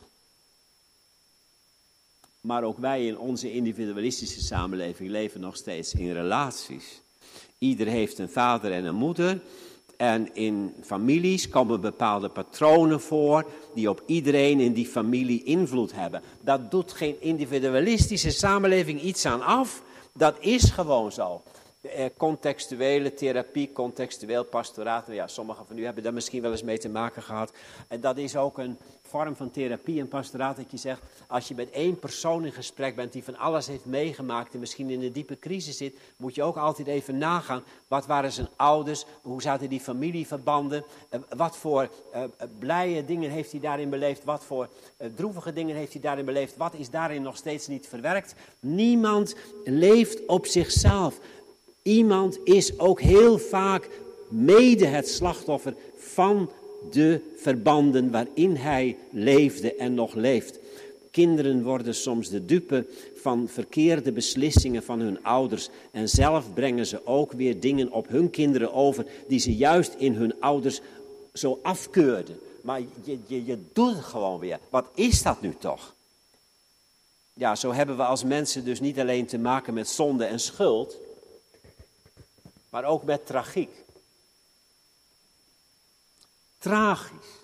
Maar 2.40 2.62
ook 2.62 2.78
wij 2.78 3.06
in 3.06 3.18
onze 3.18 3.52
individualistische 3.52 4.40
samenleving 4.40 5.10
leven 5.10 5.40
nog 5.40 5.56
steeds 5.56 5.94
in 5.94 6.12
relaties. 6.12 7.02
Ieder 7.58 7.86
heeft 7.86 8.18
een 8.18 8.30
vader 8.30 8.72
en 8.72 8.84
een 8.84 8.94
moeder. 8.94 9.40
En 9.98 10.34
in 10.34 10.74
families 10.82 11.48
komen 11.48 11.80
bepaalde 11.80 12.28
patronen 12.28 13.00
voor 13.00 13.46
die 13.74 13.90
op 13.90 14.02
iedereen 14.06 14.60
in 14.60 14.72
die 14.72 14.86
familie 14.86 15.42
invloed 15.44 15.92
hebben. 15.94 16.22
Dat 16.40 16.70
doet 16.70 16.92
geen 16.92 17.16
individualistische 17.20 18.30
samenleving 18.30 19.00
iets 19.00 19.26
aan 19.26 19.42
af. 19.42 19.82
Dat 20.12 20.36
is 20.40 20.70
gewoon 20.70 21.12
zo. 21.12 21.42
Eh, 21.88 22.04
contextuele 22.16 23.14
therapie, 23.14 23.72
contextueel 23.72 24.44
pastoraat. 24.44 25.06
Nou 25.06 25.18
ja, 25.18 25.26
sommigen 25.26 25.66
van 25.66 25.78
u 25.78 25.84
hebben 25.84 26.02
daar 26.02 26.12
misschien 26.12 26.42
wel 26.42 26.50
eens 26.50 26.62
mee 26.62 26.78
te 26.78 26.88
maken 26.88 27.22
gehad. 27.22 27.52
En 27.88 28.00
dat 28.00 28.16
is 28.16 28.36
ook 28.36 28.58
een 28.58 28.78
vorm 29.02 29.36
van 29.36 29.50
therapie 29.50 30.00
en 30.00 30.08
pastoraat 30.08 30.56
dat 30.56 30.70
je 30.70 30.76
zegt, 30.76 31.02
als 31.26 31.48
je 31.48 31.54
met 31.54 31.70
één 31.70 31.98
persoon 31.98 32.44
in 32.44 32.52
gesprek 32.52 32.96
bent 32.96 33.12
die 33.12 33.24
van 33.24 33.36
alles 33.36 33.66
heeft 33.66 33.84
meegemaakt 33.84 34.54
en 34.54 34.60
misschien 34.60 34.90
in 34.90 35.02
een 35.02 35.12
diepe 35.12 35.38
crisis 35.38 35.76
zit, 35.76 35.96
moet 36.16 36.34
je 36.34 36.42
ook 36.42 36.56
altijd 36.56 36.86
even 36.86 37.18
nagaan, 37.18 37.62
wat 37.88 38.06
waren 38.06 38.32
zijn 38.32 38.48
ouders, 38.56 39.04
hoe 39.22 39.42
zaten 39.42 39.68
die 39.68 39.80
familieverbanden, 39.80 40.84
eh, 41.08 41.20
wat 41.36 41.56
voor 41.56 41.88
uh, 42.14 42.22
blije 42.58 43.04
dingen 43.04 43.30
heeft 43.30 43.50
hij 43.50 43.60
daarin 43.60 43.90
beleefd, 43.90 44.24
wat 44.24 44.44
voor 44.44 44.68
droevige 45.14 45.52
dingen 45.52 45.76
heeft 45.76 45.92
hij 45.92 46.02
daarin 46.02 46.24
beleefd, 46.24 46.56
wat 46.56 46.74
is 46.74 46.90
daarin 46.90 47.22
nog 47.22 47.36
steeds 47.36 47.66
niet 47.66 47.86
verwerkt. 47.86 48.34
Niemand 48.60 49.34
leeft 49.64 50.26
op 50.26 50.46
zichzelf. 50.46 51.20
Iemand 51.88 52.38
is 52.44 52.78
ook 52.78 53.00
heel 53.00 53.38
vaak 53.38 53.88
mede 54.28 54.86
het 54.86 55.08
slachtoffer 55.08 55.74
van 55.96 56.50
de 56.90 57.20
verbanden 57.36 58.10
waarin 58.10 58.56
hij 58.56 58.96
leefde 59.10 59.74
en 59.74 59.94
nog 59.94 60.14
leeft. 60.14 60.58
Kinderen 61.10 61.62
worden 61.62 61.94
soms 61.94 62.28
de 62.28 62.44
dupe 62.44 62.86
van 63.14 63.48
verkeerde 63.48 64.12
beslissingen 64.12 64.82
van 64.82 65.00
hun 65.00 65.24
ouders 65.24 65.68
en 65.90 66.08
zelf 66.08 66.54
brengen 66.54 66.86
ze 66.86 67.06
ook 67.06 67.32
weer 67.32 67.60
dingen 67.60 67.92
op 67.92 68.08
hun 68.08 68.30
kinderen 68.30 68.72
over 68.72 69.06
die 69.28 69.38
ze 69.38 69.56
juist 69.56 69.94
in 69.98 70.14
hun 70.14 70.40
ouders 70.40 70.80
zo 71.32 71.58
afkeurden. 71.62 72.38
Maar 72.62 72.80
je, 73.04 73.18
je, 73.26 73.44
je 73.44 73.58
doet 73.72 73.94
het 73.94 74.04
gewoon 74.04 74.38
weer. 74.38 74.58
Wat 74.70 74.86
is 74.94 75.22
dat 75.22 75.40
nu 75.40 75.54
toch? 75.58 75.94
Ja, 77.34 77.54
zo 77.54 77.72
hebben 77.72 77.96
we 77.96 78.04
als 78.04 78.24
mensen 78.24 78.64
dus 78.64 78.80
niet 78.80 78.98
alleen 78.98 79.26
te 79.26 79.38
maken 79.38 79.74
met 79.74 79.88
zonde 79.88 80.24
en 80.24 80.40
schuld, 80.40 80.96
maar 82.70 82.84
ook 82.84 83.04
met 83.04 83.26
tragiek. 83.26 83.84
Tragisch. 86.58 87.36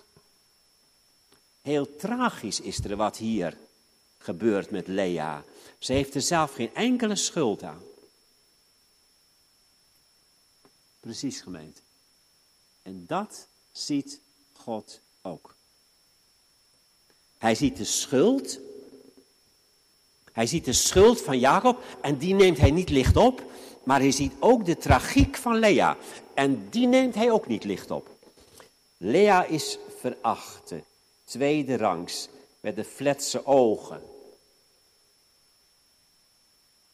Heel 1.61 1.95
tragisch 1.95 2.59
is 2.59 2.79
er 2.79 2.95
wat 2.95 3.17
hier 3.17 3.57
gebeurt 4.17 4.69
met 4.69 4.87
Lea. 4.87 5.43
Ze 5.79 5.93
heeft 5.93 6.15
er 6.15 6.21
zelf 6.21 6.53
geen 6.53 6.75
enkele 6.75 7.15
schuld 7.15 7.63
aan. 7.63 7.81
Precies 10.99 11.41
gemeente. 11.41 11.81
En 12.81 13.05
dat 13.07 13.47
ziet 13.71 14.19
God 14.53 14.99
ook. 15.21 15.55
Hij 17.37 17.55
ziet 17.55 17.77
de 17.77 17.83
schuld. 17.83 18.59
Hij 20.31 20.47
ziet 20.47 20.65
de 20.65 20.73
schuld 20.73 21.21
van 21.21 21.39
Jacob 21.39 21.83
en 22.01 22.17
die 22.17 22.33
neemt 22.33 22.57
hij 22.57 22.71
niet 22.71 22.89
licht 22.89 23.17
op. 23.17 23.51
Maar 23.85 23.99
hij 23.99 24.11
ziet 24.11 24.33
ook 24.39 24.65
de 24.65 24.77
tragiek 24.77 25.35
van 25.35 25.59
Lea. 25.59 25.97
En 26.33 26.69
die 26.69 26.87
neemt 26.87 27.15
hij 27.15 27.31
ook 27.31 27.47
niet 27.47 27.63
licht 27.63 27.91
op. 27.91 28.09
Lea 28.97 29.43
is 29.43 29.77
verachte, 29.99 30.83
tweede 31.23 31.77
rangs, 31.77 32.27
met 32.59 32.75
de 32.75 32.83
fletse 32.83 33.45
ogen. 33.45 34.01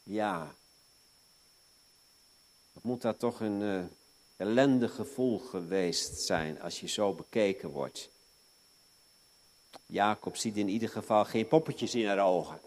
Ja, 0.04 0.56
wat 2.74 2.84
moet 2.84 3.02
dat 3.02 3.20
toch 3.20 3.40
een 3.40 3.62
uh, 3.62 3.84
ellendig 4.38 4.96
gevoel 4.96 5.40
geweest 5.40 6.22
zijn 6.22 6.62
als 6.62 6.80
je 6.80 6.88
zo 6.88 7.14
bekeken 7.14 7.70
wordt. 7.70 8.10
Jacob 9.86 10.38
ziet 10.38 10.58
in 10.58 10.70
ieder 10.70 10.90
geval 10.90 11.26
geen 11.26 11.48
poppetjes 11.48 11.96
in 11.96 12.08
haar 12.08 12.26
ogen. 12.26 12.60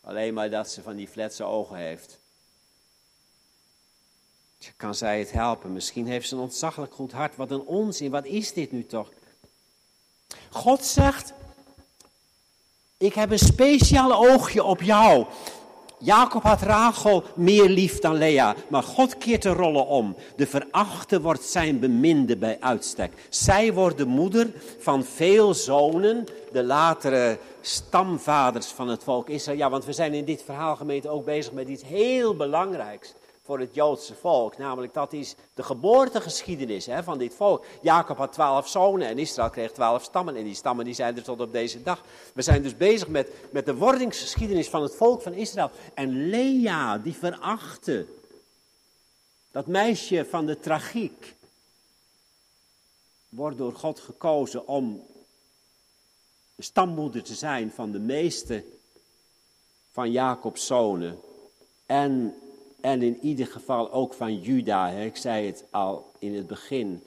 Alleen 0.00 0.34
maar 0.34 0.50
dat 0.50 0.70
ze 0.70 0.82
van 0.82 0.96
die 0.96 1.08
fletse 1.08 1.44
ogen 1.44 1.76
heeft. 1.76 2.18
Kan 4.76 4.94
zij 4.94 5.18
het 5.18 5.32
helpen? 5.32 5.72
Misschien 5.72 6.06
heeft 6.06 6.28
ze 6.28 6.34
een 6.34 6.40
ontzaglijk 6.40 6.94
goed 6.94 7.12
hart. 7.12 7.36
Wat 7.36 7.50
een 7.50 7.64
onzin, 7.66 8.10
wat 8.10 8.26
is 8.26 8.52
dit 8.52 8.72
nu 8.72 8.86
toch? 8.86 9.08
God 10.50 10.84
zegt, 10.84 11.32
ik 12.98 13.14
heb 13.14 13.30
een 13.30 13.38
speciaal 13.38 14.30
oogje 14.30 14.64
op 14.64 14.82
jou. 14.82 15.26
Jacob 15.98 16.42
had 16.42 16.62
Rachel 16.62 17.24
meer 17.34 17.68
lief 17.68 17.98
dan 17.98 18.14
Lea, 18.14 18.54
maar 18.68 18.82
God 18.82 19.18
keert 19.18 19.42
de 19.42 19.48
rollen 19.48 19.86
om. 19.86 20.16
De 20.36 20.46
verachte 20.46 21.20
wordt 21.20 21.44
zijn 21.44 21.78
beminde 21.78 22.36
bij 22.36 22.56
uitstek. 22.60 23.12
Zij 23.28 23.72
wordt 23.72 23.98
de 23.98 24.06
moeder 24.06 24.52
van 24.78 25.04
veel 25.04 25.54
zonen, 25.54 26.24
de 26.52 26.64
latere 26.64 27.38
stamvaders 27.60 28.66
van 28.66 28.88
het 28.88 29.04
volk 29.04 29.28
Israël. 29.28 29.58
Ja, 29.58 29.70
want 29.70 29.84
we 29.84 29.92
zijn 29.92 30.14
in 30.14 30.24
dit 30.24 30.42
verhaal 30.42 30.76
gemeente 30.76 31.08
ook 31.08 31.24
bezig 31.24 31.52
met 31.52 31.68
iets 31.68 31.84
heel 31.84 32.36
belangrijks 32.36 33.14
voor 33.42 33.58
het 33.58 33.74
Joodse 33.74 34.14
volk. 34.14 34.58
Namelijk 34.58 34.94
dat 34.94 35.12
is 35.12 35.34
de 35.54 35.62
geboortegeschiedenis 35.62 36.86
hè, 36.86 37.02
van 37.02 37.18
dit 37.18 37.34
volk. 37.34 37.64
Jacob 37.80 38.16
had 38.16 38.32
twaalf 38.32 38.68
zonen 38.68 39.08
en 39.08 39.18
Israël 39.18 39.50
kreeg 39.50 39.72
twaalf 39.72 40.02
stammen. 40.02 40.36
En 40.36 40.44
die 40.44 40.54
stammen 40.54 40.84
die 40.84 40.94
zijn 40.94 41.16
er 41.16 41.22
tot 41.22 41.40
op 41.40 41.52
deze 41.52 41.82
dag. 41.82 42.02
We 42.34 42.42
zijn 42.42 42.62
dus 42.62 42.76
bezig 42.76 43.08
met, 43.08 43.32
met 43.50 43.66
de 43.66 43.74
wordingsgeschiedenis 43.74 44.68
van 44.68 44.82
het 44.82 44.94
volk 44.94 45.22
van 45.22 45.32
Israël. 45.32 45.70
En 45.94 46.28
Lea, 46.28 46.98
die 46.98 47.14
verachtte. 47.14 48.06
Dat 49.50 49.66
meisje 49.66 50.26
van 50.30 50.46
de 50.46 50.60
tragiek. 50.60 51.34
Wordt 53.28 53.58
door 53.58 53.74
God 53.74 54.00
gekozen 54.00 54.66
om 54.66 55.06
de 56.54 56.62
stammoeder 56.62 57.22
te 57.22 57.34
zijn 57.34 57.72
van 57.72 57.92
de 57.92 57.98
meeste 57.98 58.64
van 59.92 60.10
Jacob's 60.10 60.66
zonen. 60.66 61.20
En 61.86 62.34
en 62.82 63.02
in 63.02 63.18
ieder 63.20 63.46
geval 63.46 63.92
ook 63.92 64.14
van 64.14 64.40
Juda. 64.40 64.88
Ik 64.88 65.16
zei 65.16 65.46
het 65.46 65.64
al 65.70 66.12
in 66.18 66.34
het 66.34 66.46
begin. 66.46 67.02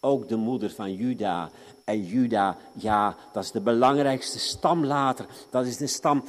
Ook 0.00 0.28
de 0.28 0.36
moeder 0.36 0.70
van 0.70 0.94
Juda. 0.94 1.50
En 1.84 2.04
Juda, 2.04 2.56
ja, 2.72 3.16
dat 3.32 3.44
is 3.44 3.50
de 3.50 3.60
belangrijkste 3.60 4.38
stam 4.38 4.84
later. 4.84 5.26
Dat 5.50 5.66
is 5.66 5.76
de 5.76 5.86
stam 5.86 6.24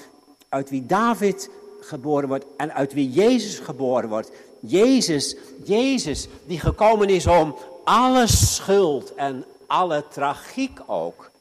uit 0.50 0.70
wie 0.70 0.86
David 0.86 1.50
geboren 1.80 2.28
wordt 2.28 2.46
en 2.58 2.74
uit 2.74 2.94
wie 2.94 3.10
Jezus 3.10 3.60
geboren 3.60 4.10
wordt. 4.10 4.32
Jezus, 4.60 5.36
Jezus 5.64 6.28
die 6.46 6.60
gekomen 6.60 7.10
is 7.10 7.28
om 7.28 7.56
alle 7.84 8.28
schuld 8.28 9.16
en 9.16 9.46
alle 9.68 10.08
tragiek 10.08 10.80
ook 10.86 11.32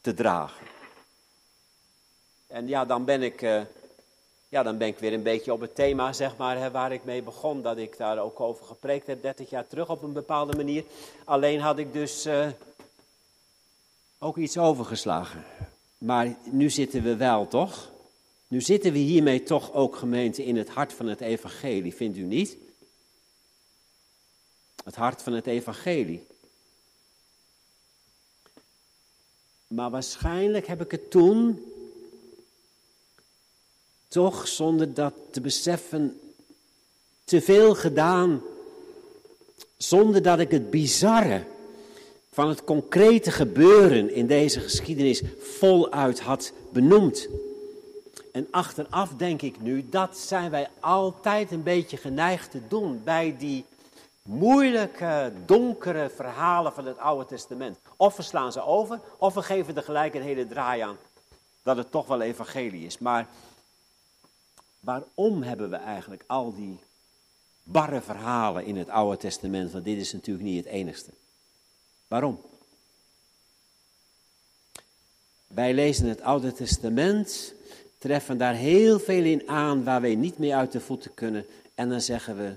te 0.00 0.14
dragen. 0.14 0.66
En 2.46 2.68
ja, 2.68 2.84
dan 2.84 3.04
ben 3.04 3.22
ik 3.22 3.42
uh, 3.42 3.60
ja, 4.54 4.62
dan 4.62 4.78
ben 4.78 4.88
ik 4.88 4.98
weer 4.98 5.12
een 5.12 5.22
beetje 5.22 5.52
op 5.52 5.60
het 5.60 5.74
thema, 5.74 6.12
zeg 6.12 6.36
maar, 6.36 6.58
hè, 6.58 6.70
waar 6.70 6.92
ik 6.92 7.04
mee 7.04 7.22
begon. 7.22 7.62
Dat 7.62 7.78
ik 7.78 7.96
daar 7.96 8.18
ook 8.18 8.40
over 8.40 8.64
gepreekt 8.64 9.06
heb, 9.06 9.22
30 9.22 9.50
jaar 9.50 9.66
terug 9.66 9.90
op 9.90 10.02
een 10.02 10.12
bepaalde 10.12 10.56
manier. 10.56 10.84
Alleen 11.24 11.60
had 11.60 11.78
ik 11.78 11.92
dus 11.92 12.26
uh, 12.26 12.46
ook 14.18 14.36
iets 14.36 14.58
overgeslagen. 14.58 15.44
Maar 15.98 16.36
nu 16.50 16.70
zitten 16.70 17.02
we 17.02 17.16
wel, 17.16 17.48
toch? 17.48 17.90
Nu 18.48 18.60
zitten 18.60 18.92
we 18.92 18.98
hiermee 18.98 19.42
toch 19.42 19.72
ook, 19.72 19.96
gemeente, 19.96 20.44
in 20.44 20.56
het 20.56 20.68
hart 20.68 20.92
van 20.92 21.06
het 21.06 21.20
evangelie, 21.20 21.94
vindt 21.94 22.18
u 22.18 22.22
niet? 22.22 22.56
Het 24.84 24.94
hart 24.94 25.22
van 25.22 25.32
het 25.32 25.46
evangelie. 25.46 26.26
Maar 29.66 29.90
waarschijnlijk 29.90 30.66
heb 30.66 30.80
ik 30.80 30.90
het 30.90 31.10
toen 31.10 31.72
toch 34.14 34.48
zonder 34.48 34.94
dat 34.94 35.12
te 35.30 35.40
beseffen 35.40 36.20
te 37.24 37.40
veel 37.40 37.74
gedaan, 37.74 38.42
zonder 39.76 40.22
dat 40.22 40.38
ik 40.38 40.50
het 40.50 40.70
bizarre 40.70 41.44
van 42.32 42.48
het 42.48 42.64
concrete 42.64 43.30
gebeuren 43.30 44.14
in 44.14 44.26
deze 44.26 44.60
geschiedenis 44.60 45.22
voluit 45.40 46.20
had 46.20 46.52
benoemd. 46.72 47.28
En 48.32 48.46
achteraf 48.50 49.10
denk 49.16 49.42
ik 49.42 49.60
nu, 49.60 49.88
dat 49.90 50.18
zijn 50.18 50.50
wij 50.50 50.68
altijd 50.80 51.50
een 51.50 51.62
beetje 51.62 51.96
geneigd 51.96 52.50
te 52.50 52.60
doen 52.68 53.00
bij 53.04 53.36
die 53.38 53.64
moeilijke, 54.22 55.32
donkere 55.46 56.10
verhalen 56.14 56.72
van 56.72 56.86
het 56.86 56.98
Oude 56.98 57.26
Testament. 57.26 57.78
Of 57.96 58.16
we 58.16 58.22
slaan 58.22 58.52
ze 58.52 58.64
over, 58.64 59.00
of 59.18 59.34
we 59.34 59.42
geven 59.42 59.76
er 59.76 59.82
gelijk 59.82 60.14
een 60.14 60.22
hele 60.22 60.46
draai 60.46 60.80
aan 60.80 60.96
dat 61.62 61.76
het 61.76 61.90
toch 61.90 62.06
wel 62.06 62.20
evangelie 62.20 62.86
is. 62.86 62.98
Maar 62.98 63.28
Waarom 64.84 65.42
hebben 65.42 65.70
we 65.70 65.76
eigenlijk 65.76 66.24
al 66.26 66.54
die 66.54 66.78
barre 67.62 68.00
verhalen 68.00 68.64
in 68.64 68.76
het 68.76 68.88
Oude 68.88 69.16
Testament? 69.16 69.72
Want 69.72 69.84
dit 69.84 69.98
is 69.98 70.12
natuurlijk 70.12 70.44
niet 70.44 70.64
het 70.64 70.72
enigste. 70.72 71.10
Waarom? 72.08 72.40
Wij 75.46 75.74
lezen 75.74 76.08
het 76.08 76.20
Oude 76.20 76.52
Testament, 76.52 77.54
treffen 77.98 78.38
daar 78.38 78.54
heel 78.54 78.98
veel 78.98 79.24
in 79.24 79.48
aan 79.48 79.84
waar 79.84 80.00
wij 80.00 80.14
niet 80.14 80.38
meer 80.38 80.54
uit 80.54 80.72
de 80.72 80.80
voeten 80.80 81.14
kunnen. 81.14 81.46
En 81.74 81.88
dan 81.88 82.00
zeggen 82.00 82.36
we, 82.36 82.54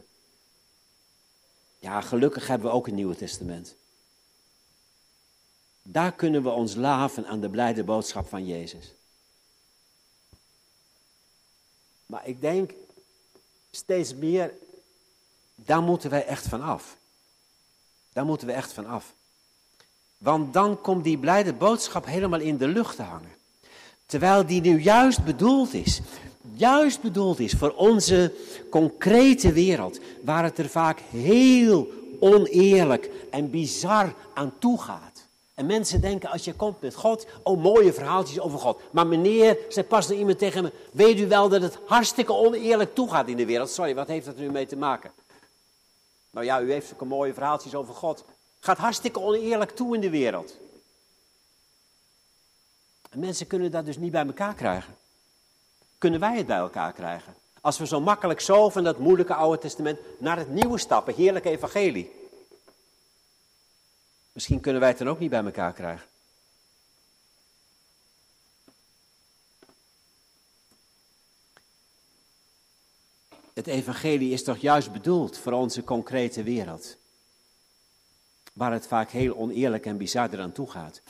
ja, 1.79 2.01
gelukkig 2.01 2.47
hebben 2.47 2.67
we 2.67 2.73
ook 2.75 2.87
een 2.87 2.95
Nieuwe 2.95 3.15
Testament. 3.15 3.75
Daar 5.81 6.13
kunnen 6.13 6.43
we 6.43 6.49
ons 6.49 6.75
laven 6.75 7.25
aan 7.25 7.39
de 7.39 7.49
blijde 7.49 7.83
boodschap 7.83 8.27
van 8.27 8.45
Jezus. 8.45 8.93
Maar 12.07 12.27
ik 12.27 12.41
denk 12.41 12.71
steeds 13.71 14.15
meer, 14.15 14.53
daar 15.55 15.81
moeten 15.81 16.09
wij 16.09 16.25
echt 16.25 16.47
van 16.47 16.61
af. 16.61 16.97
Daar 18.13 18.25
moeten 18.25 18.47
we 18.47 18.53
echt 18.53 18.73
van 18.73 18.85
af. 18.85 19.13
Want 20.17 20.53
dan 20.53 20.81
komt 20.81 21.03
die 21.03 21.17
blijde 21.17 21.53
boodschap 21.53 22.05
helemaal 22.05 22.39
in 22.39 22.57
de 22.57 22.67
lucht 22.67 22.95
te 22.95 23.01
hangen. 23.01 23.35
Terwijl 24.05 24.45
die 24.45 24.61
nu 24.61 24.81
juist 24.81 25.23
bedoeld 25.23 25.73
is. 25.73 26.01
Juist 26.53 27.01
bedoeld 27.01 27.39
is 27.39 27.53
voor 27.53 27.73
onze 27.73 28.33
concrete 28.69 29.51
wereld. 29.51 29.99
Waar 30.23 30.43
het 30.43 30.57
er 30.57 30.69
vaak 30.69 30.99
heel 30.99 31.87
oneerlijk 32.19 33.09
en 33.31 33.49
bizar 33.49 34.13
aan 34.33 34.53
toe 34.59 34.81
gaat. 34.81 35.16
En 35.57 35.65
mensen 35.65 36.01
denken 36.01 36.29
als 36.29 36.43
je 36.43 36.53
komt 36.53 36.81
met 36.81 36.95
God, 36.95 37.25
oh 37.43 37.61
mooie 37.61 37.93
verhaaltjes 37.93 38.39
over 38.39 38.59
God. 38.59 38.81
Maar 38.91 39.07
meneer, 39.07 39.57
zei 39.69 39.85
pas 39.85 40.09
er 40.09 40.15
iemand 40.15 40.39
tegen 40.39 40.63
me, 40.63 40.71
weet 40.91 41.19
u 41.19 41.27
wel 41.27 41.49
dat 41.49 41.61
het 41.61 41.79
hartstikke 41.85 42.33
oneerlijk 42.33 42.95
toegaat 42.95 43.27
in 43.27 43.37
de 43.37 43.45
wereld? 43.45 43.69
Sorry, 43.69 43.95
wat 43.95 44.07
heeft 44.07 44.25
dat 44.25 44.37
nu 44.37 44.51
mee 44.51 44.65
te 44.65 44.75
maken? 44.75 45.11
Nou 46.31 46.45
ja, 46.45 46.61
u 46.61 46.71
heeft 46.71 46.87
zulke 46.87 47.05
mooie 47.05 47.33
verhaaltjes 47.33 47.75
over 47.75 47.93
God. 47.93 48.23
Gaat 48.59 48.77
hartstikke 48.77 49.19
oneerlijk 49.19 49.71
toe 49.71 49.95
in 49.95 50.01
de 50.01 50.09
wereld. 50.09 50.57
En 53.09 53.19
mensen 53.19 53.47
kunnen 53.47 53.71
dat 53.71 53.85
dus 53.85 53.97
niet 53.97 54.11
bij 54.11 54.25
elkaar 54.25 54.53
krijgen. 54.53 54.95
Kunnen 55.97 56.19
wij 56.19 56.37
het 56.37 56.47
bij 56.47 56.57
elkaar 56.57 56.93
krijgen? 56.93 57.35
Als 57.61 57.77
we 57.77 57.87
zo 57.87 58.01
makkelijk 58.01 58.39
zo 58.39 58.69
van 58.69 58.83
dat 58.83 58.97
moeilijke 58.97 59.33
Oude 59.33 59.61
Testament 59.61 59.99
naar 60.17 60.37
het 60.37 60.49
nieuwe 60.49 60.77
stappen, 60.77 61.15
heerlijk 61.15 61.45
evangelie. 61.45 62.16
Misschien 64.37 64.59
kunnen 64.59 64.81
wij 64.81 64.89
het 64.89 64.97
dan 64.97 65.09
ook 65.09 65.19
niet 65.19 65.29
bij 65.29 65.43
elkaar 65.43 65.73
krijgen. 65.73 66.07
Het 73.53 73.67
evangelie 73.67 74.31
is 74.31 74.43
toch 74.43 74.57
juist 74.57 74.91
bedoeld 74.91 75.37
voor 75.37 75.51
onze 75.51 75.83
concrete 75.83 76.43
wereld. 76.43 76.97
Waar 78.53 78.71
het 78.71 78.87
vaak 78.87 79.09
heel 79.09 79.37
oneerlijk 79.37 79.85
en 79.85 79.97
bizar 79.97 80.29
eraan 80.33 80.51
toe 80.51 80.69
gaat. 80.69 81.01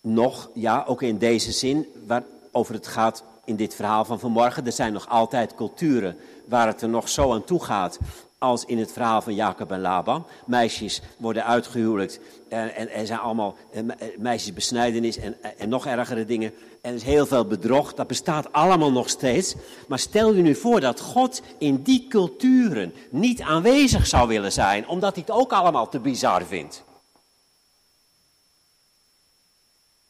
Nog, 0.00 0.50
ja, 0.54 0.84
ook 0.86 1.02
in 1.02 1.18
deze 1.18 1.52
zin, 1.52 1.86
waarover 2.06 2.74
het 2.74 2.86
gaat 2.86 3.24
in 3.44 3.56
dit 3.56 3.74
verhaal 3.74 4.04
van 4.04 4.20
vanmorgen. 4.20 4.66
Er 4.66 4.72
zijn 4.72 4.92
nog 4.92 5.08
altijd 5.08 5.54
culturen 5.54 6.16
waar 6.44 6.66
het 6.66 6.82
er 6.82 6.88
nog 6.88 7.08
zo 7.08 7.32
aan 7.32 7.44
toe 7.44 7.64
gaat 7.64 7.98
als 8.40 8.64
in 8.64 8.78
het 8.78 8.92
verhaal 8.92 9.22
van 9.22 9.34
Jacob 9.34 9.72
en 9.72 9.80
Laban. 9.80 10.26
Meisjes 10.46 11.00
worden 11.16 11.44
uitgehuwelijkt 11.44 12.20
en, 12.48 12.74
en 12.74 12.90
er 12.90 13.06
zijn 13.06 13.18
allemaal 13.18 13.56
eh, 13.72 13.80
eh, 13.80 14.18
meisjesbesnijdenis 14.18 15.16
en, 15.16 15.58
en 15.58 15.68
nog 15.68 15.86
ergere 15.86 16.24
dingen. 16.24 16.52
En 16.80 16.90
er 16.90 16.96
is 16.96 17.02
heel 17.02 17.26
veel 17.26 17.44
bedrog, 17.44 17.94
dat 17.94 18.06
bestaat 18.06 18.52
allemaal 18.52 18.92
nog 18.92 19.08
steeds. 19.08 19.54
Maar 19.88 19.98
stel 19.98 20.34
je 20.34 20.42
nu 20.42 20.54
voor 20.54 20.80
dat 20.80 21.00
God 21.00 21.42
in 21.58 21.82
die 21.82 22.06
culturen 22.08 22.94
niet 23.10 23.40
aanwezig 23.40 24.06
zou 24.06 24.28
willen 24.28 24.52
zijn, 24.52 24.88
omdat 24.88 25.14
hij 25.14 25.24
het 25.26 25.36
ook 25.36 25.52
allemaal 25.52 25.88
te 25.88 25.98
bizar 25.98 26.44
vindt. 26.44 26.84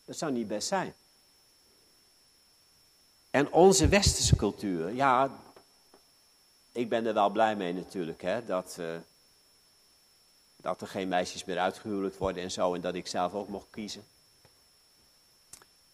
Dat 0.05 0.19
zou 0.19 0.33
niet 0.33 0.49
best 0.49 0.69
zijn. 0.69 0.95
En 3.31 3.53
onze 3.53 3.89
westerse 3.89 4.37
cultuur, 4.37 4.95
ja, 4.95 5.31
ik 6.73 6.89
ben 6.89 7.07
er 7.07 7.15
wel 7.15 7.31
blij 7.31 7.57
mee 7.57 7.75
natuurlijk, 7.75 8.23
hè, 8.23 8.45
dat, 8.45 8.77
uh, 8.81 8.87
dat 10.57 10.81
er 10.81 10.87
geen 10.87 11.09
meisjes 11.09 11.45
meer 11.45 11.59
uitgehuwelijkd 11.59 12.19
worden 12.19 12.43
en 12.43 12.51
zo, 12.51 12.75
en 12.75 12.81
dat 12.81 12.95
ik 12.95 13.07
zelf 13.07 13.35
ook 13.35 13.49
mocht 13.49 13.67
kiezen. 13.71 14.03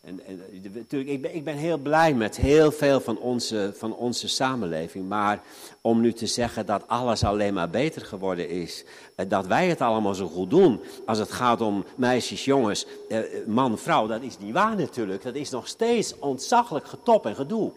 En, 0.07 0.21
en, 0.27 0.43
natuurlijk, 0.73 1.11
ik 1.11 1.23
ben, 1.23 1.35
ik 1.35 1.45
ben 1.45 1.57
heel 1.57 1.79
blij 1.79 2.15
met 2.15 2.37
heel 2.37 2.73
veel 2.73 3.01
van 3.01 3.19
onze, 3.19 3.73
van 3.77 3.97
onze 3.97 4.29
samenleving. 4.29 5.09
Maar 5.09 5.43
om 5.81 6.01
nu 6.01 6.13
te 6.13 6.27
zeggen 6.27 6.67
dat 6.67 6.89
alles 6.89 7.25
alleen 7.25 7.55
maar 7.55 7.71
beter 7.71 8.03
geworden 8.03 8.49
is. 8.49 8.85
Eh, 9.17 9.29
dat 9.29 9.47
wij 9.47 9.69
het 9.69 9.81
allemaal 9.81 10.15
zo 10.15 10.27
goed 10.27 10.51
doen. 10.51 10.81
Als 11.07 11.19
het 11.19 11.33
gaat 11.33 11.61
om 11.61 11.85
meisjes, 11.97 12.45
jongens, 12.45 12.87
eh, 13.09 13.19
man, 13.47 13.79
vrouw. 13.79 14.07
Dat 14.07 14.23
is 14.23 14.39
niet 14.39 14.53
waar 14.53 14.77
natuurlijk. 14.77 15.23
Dat 15.23 15.35
is 15.35 15.51
nog 15.51 15.69
steeds 15.69 16.19
ontzaglijk 16.19 16.87
getop 16.87 17.27
en 17.27 17.35
gedoe. 17.35 17.73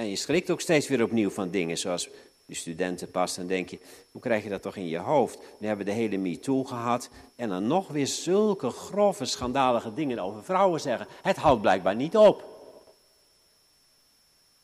En 0.00 0.08
je 0.08 0.16
schrikt 0.16 0.50
ook 0.50 0.60
steeds 0.60 0.88
weer 0.88 1.02
opnieuw 1.02 1.30
van 1.30 1.50
dingen 1.50 1.78
zoals 1.78 2.08
de 2.46 2.54
studenten 2.54 3.10
pas. 3.10 3.34
Dan 3.34 3.46
denk 3.46 3.68
je, 3.68 3.78
hoe 4.10 4.20
krijg 4.20 4.42
je 4.42 4.48
dat 4.48 4.62
toch 4.62 4.76
in 4.76 4.88
je 4.88 4.98
hoofd? 4.98 5.38
We 5.58 5.66
hebben 5.66 5.86
de 5.86 5.92
hele 5.92 6.16
MeToo 6.16 6.64
gehad. 6.64 7.08
En 7.36 7.48
dan 7.48 7.66
nog 7.66 7.88
weer 7.88 8.06
zulke 8.06 8.70
grove, 8.70 9.24
schandalige 9.24 9.94
dingen 9.94 10.18
over 10.18 10.44
vrouwen 10.44 10.80
zeggen. 10.80 11.06
Het 11.22 11.36
houdt 11.36 11.60
blijkbaar 11.60 11.94
niet 11.94 12.16
op. 12.16 12.44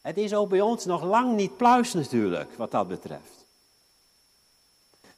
Het 0.00 0.16
is 0.16 0.34
ook 0.34 0.48
bij 0.48 0.60
ons 0.60 0.84
nog 0.84 1.02
lang 1.02 1.36
niet 1.36 1.56
pluis 1.56 1.92
natuurlijk, 1.92 2.50
wat 2.56 2.70
dat 2.70 2.88
betreft. 2.88 3.46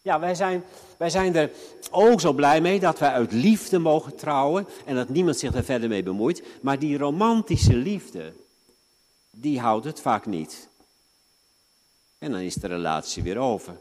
Ja, 0.02 0.20
wij 0.20 0.34
zijn, 0.34 0.64
wij 0.96 1.10
zijn 1.10 1.36
er 1.36 1.50
ook 1.90 2.20
zo 2.20 2.32
blij 2.32 2.60
mee 2.60 2.80
dat 2.80 2.98
wij 2.98 3.10
uit 3.10 3.32
liefde 3.32 3.78
mogen 3.78 4.16
trouwen 4.16 4.66
en 4.84 4.94
dat 4.94 5.08
niemand 5.08 5.38
zich 5.38 5.54
er 5.54 5.64
verder 5.64 5.88
mee 5.88 6.02
bemoeit. 6.02 6.42
Maar 6.60 6.78
die 6.78 6.98
romantische 6.98 7.74
liefde, 7.74 8.32
die 9.40 9.60
houdt 9.60 9.84
het 9.84 10.00
vaak 10.00 10.26
niet. 10.26 10.68
En 12.18 12.30
dan 12.32 12.40
is 12.40 12.54
de 12.54 12.66
relatie 12.66 13.22
weer 13.22 13.38
over. 13.38 13.80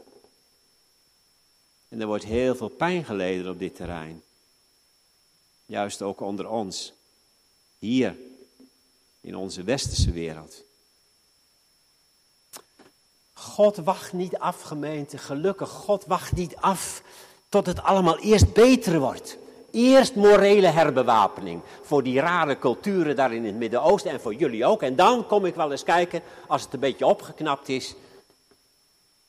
En 1.88 2.00
er 2.00 2.06
wordt 2.06 2.24
heel 2.24 2.56
veel 2.56 2.68
pijn 2.68 3.04
geleden 3.04 3.50
op 3.50 3.58
dit 3.58 3.76
terrein. 3.76 4.22
Juist 5.66 6.02
ook 6.02 6.20
onder 6.20 6.48
ons. 6.48 6.92
Hier, 7.78 8.16
in 9.20 9.36
onze 9.36 9.62
westerse 9.62 10.10
wereld. 10.10 10.62
God 13.32 13.76
wacht 13.76 14.12
niet 14.12 14.36
af, 14.38 14.62
gemeente, 14.62 15.18
gelukkig. 15.18 15.70
God 15.70 16.04
wacht 16.04 16.32
niet 16.32 16.56
af 16.56 17.02
tot 17.48 17.66
het 17.66 17.82
allemaal 17.82 18.18
eerst 18.18 18.52
beter 18.52 19.00
wordt. 19.00 19.38
Eerst 19.70 20.14
morele 20.14 20.66
herbewapening 20.66 21.62
voor 21.82 22.02
die 22.02 22.20
rare 22.20 22.58
culturen 22.58 23.16
daar 23.16 23.34
in 23.34 23.44
het 23.44 23.54
Midden-Oosten 23.54 24.10
en 24.10 24.20
voor 24.20 24.34
jullie 24.34 24.66
ook. 24.66 24.82
En 24.82 24.96
dan 24.96 25.26
kom 25.26 25.44
ik 25.44 25.54
wel 25.54 25.70
eens 25.70 25.82
kijken, 25.82 26.22
als 26.46 26.62
het 26.62 26.72
een 26.72 26.80
beetje 26.80 27.06
opgeknapt 27.06 27.68
is, 27.68 27.94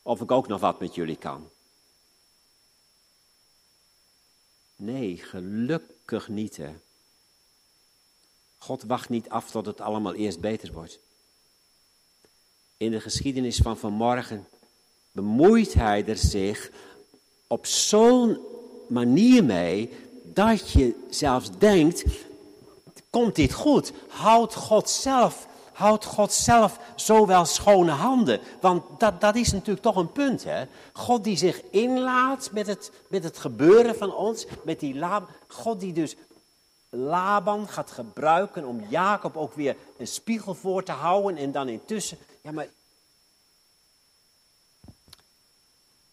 of 0.02 0.22
ik 0.22 0.32
ook 0.32 0.48
nog 0.48 0.60
wat 0.60 0.80
met 0.80 0.96
jullie 0.96 1.16
kan. 1.16 1.50
Nee, 4.76 5.18
gelukkig 5.18 6.28
niet 6.28 6.58
hè. 6.58 6.76
God 8.58 8.84
wacht 8.84 9.10
niet 9.10 9.30
af 9.30 9.52
tot 9.52 9.66
het 9.66 9.82
allemaal 9.82 10.14
eerst 10.14 10.40
beter 10.40 10.74
wordt. 10.74 11.00
In 12.78 12.92
de 12.92 13.00
geschiedenis 13.00 13.58
van 13.58 13.78
vanmorgen 13.78 14.48
bemoeit 15.12 15.74
hij 15.74 16.06
er 16.06 16.18
zich 16.18 16.72
op 17.48 17.66
zo'n 17.66 18.40
manier 18.88 19.44
mee 19.44 19.92
dat 20.34 20.72
je 20.72 21.06
zelfs 21.10 21.50
denkt, 21.58 22.04
komt 23.10 23.36
dit 23.36 23.54
goed? 23.54 23.94
Houdt 24.08 24.56
God 24.56 24.90
zelf 24.90 25.48
houdt 25.80 26.06
God 26.06 26.34
zelf 26.34 26.80
zo 26.96 27.26
wel 27.26 27.46
schone 27.46 27.92
handen? 27.92 28.40
Want 28.62 29.00
dat, 29.00 29.22
dat 29.22 29.36
is 29.36 29.52
natuurlijk 29.52 29.82
toch 29.82 29.96
een 29.96 30.12
punt, 30.12 30.44
hè? 30.44 30.66
God 30.94 31.24
die 31.24 31.38
zich 31.38 31.62
inlaat 31.70 32.52
met 32.52 32.68
het, 32.68 32.92
met 33.10 33.24
het 33.24 33.38
gebeuren 33.38 33.96
van 33.96 34.16
ons, 34.16 34.46
met 34.64 34.80
die 34.80 34.96
Laban. 34.96 35.30
God 35.48 35.80
die 35.80 35.94
dus 35.94 36.16
Laban 36.90 37.68
gaat 37.68 37.92
gebruiken 37.92 38.66
om 38.66 38.86
Jacob 38.90 39.38
ook 39.38 39.54
weer 39.54 39.76
een 39.98 40.08
spiegel 40.08 40.56
voor 40.56 40.84
te 40.84 40.92
houden 40.92 41.38
en 41.38 41.52
dan 41.52 41.70
intussen. 41.70 42.18
Ja, 42.42 42.52
maar. 42.52 42.68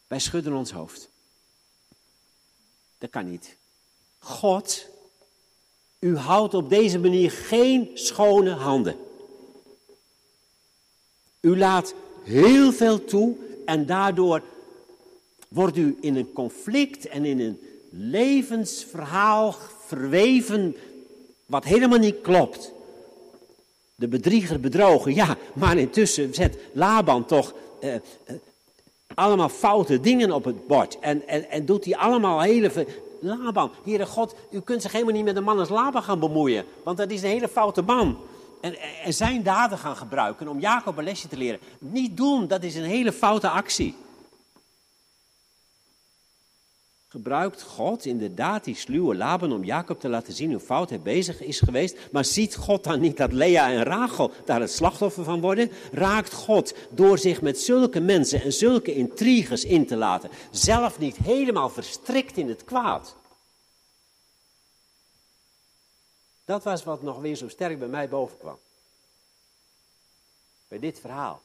Wij 0.07 0.18
schudden 0.18 0.52
ons 0.52 0.70
hoofd. 0.70 1.09
Dat 2.98 3.11
kan 3.11 3.31
niet. 3.31 3.57
God, 4.27 4.87
u 5.99 6.17
houdt 6.17 6.55
op 6.55 6.69
deze 6.69 6.99
manier 6.99 7.31
geen 7.31 7.91
schone 7.95 8.51
handen. 8.51 8.97
U 11.41 11.59
laat 11.59 11.95
heel 12.23 12.73
veel 12.73 13.05
toe 13.05 13.37
en 13.65 13.87
daardoor 13.87 14.43
wordt 15.49 15.77
u 15.77 15.97
in 16.01 16.17
een 16.17 16.33
conflict 16.33 17.07
en 17.07 17.25
in 17.25 17.41
een 17.41 17.61
levensverhaal 17.91 19.55
verweven 19.87 20.77
wat 21.47 21.65
helemaal 21.65 21.99
niet 21.99 22.21
klopt. 22.21 22.73
De 23.95 24.09
bedrieger 24.09 24.61
bedrogen, 24.61 25.15
ja, 25.15 25.37
maar 25.55 25.77
intussen 25.77 26.35
zet 26.35 26.59
Laban 26.73 27.25
toch 27.25 27.55
eh, 27.81 27.95
eh, 27.95 28.01
allemaal 29.15 29.49
foute 29.49 30.01
dingen 30.01 30.33
op 30.33 30.45
het 30.45 30.67
bord. 30.67 30.99
En, 30.99 31.29
en, 31.29 31.51
en 31.51 31.65
doet 31.65 31.85
hij 31.85 31.97
allemaal 31.97 32.41
hele. 32.41 32.87
Laban, 33.27 33.71
Heere 33.85 34.07
God, 34.07 34.35
u 34.51 34.61
kunt 34.61 34.83
zich 34.83 34.93
helemaal 34.93 35.15
niet 35.15 35.25
met 35.25 35.37
een 35.37 35.45
man 35.45 35.59
als 35.59 35.69
Laban 35.69 36.03
gaan 36.03 36.21
bemoeien, 36.21 36.65
want 36.83 36.97
dat 36.97 37.11
is 37.11 37.23
een 37.23 37.29
hele 37.29 37.49
foute 37.49 37.83
man 37.83 38.19
en, 38.61 38.77
en 39.05 39.15
zijn 39.15 39.43
daden 39.43 39.79
gaan 39.79 39.97
gebruiken 39.97 40.49
om 40.49 40.61
Jacob 40.61 40.97
een 40.97 41.05
lesje 41.05 41.29
te 41.29 41.37
leren. 41.37 41.61
Niet 41.79 42.16
doen, 42.16 42.47
dat 42.47 42.62
is 42.62 42.74
een 42.74 42.85
hele 42.85 43.12
foute 43.12 43.49
actie. 43.49 43.95
Gebruikt 47.09 47.62
God 47.62 48.04
inderdaad 48.04 48.64
die 48.64 48.74
sluwe 48.74 49.16
Laban 49.16 49.52
om 49.52 49.64
Jacob 49.64 50.00
te 50.00 50.09
laten 50.09 50.32
zien 50.32 50.50
hoe 50.50 50.61
fout 50.61 50.88
hij 50.88 51.00
bezig 51.00 51.40
is 51.42 51.61
geweest. 51.61 51.98
Maar 52.12 52.24
ziet 52.24 52.57
God 52.57 52.84
dan 52.84 53.00
niet 53.00 53.16
dat 53.16 53.32
Lea 53.32 53.70
en 53.70 53.82
Rachel 53.82 54.30
daar 54.44 54.61
het 54.61 54.72
slachtoffer 54.72 55.24
van 55.24 55.40
worden? 55.40 55.70
Raakt 55.92 56.32
God 56.32 56.74
door 56.90 57.18
zich 57.18 57.42
met 57.42 57.61
zulke 57.61 58.00
mensen 58.00 58.42
en 58.42 58.52
zulke 58.52 58.94
intriges 58.94 59.64
in 59.64 59.86
te 59.86 59.96
laten, 59.96 60.30
zelf 60.50 60.98
niet 60.98 61.16
helemaal 61.16 61.68
verstrikt 61.68 62.36
in 62.36 62.48
het 62.48 62.64
kwaad? 62.64 63.16
Dat 66.44 66.64
was 66.64 66.84
wat 66.84 67.02
nog 67.02 67.20
weer 67.20 67.36
zo 67.36 67.48
sterk 67.48 67.78
bij 67.78 67.88
mij 67.88 68.09
bovenkwam. 68.09 68.59
Bij 70.68 70.78
dit 70.78 71.00
verhaal. 71.00 71.42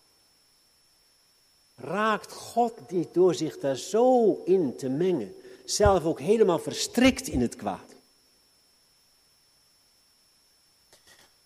Raakt 1.75 2.31
God 2.31 2.91
niet 2.91 3.13
door 3.13 3.35
zich 3.35 3.57
daar 3.57 3.75
zo 3.75 4.33
in 4.45 4.75
te 4.77 4.89
mengen, 4.89 5.35
zelf 5.71 6.03
ook 6.03 6.19
helemaal 6.19 6.59
verstrikt 6.59 7.27
in 7.27 7.41
het 7.41 7.55
kwaad? 7.55 7.95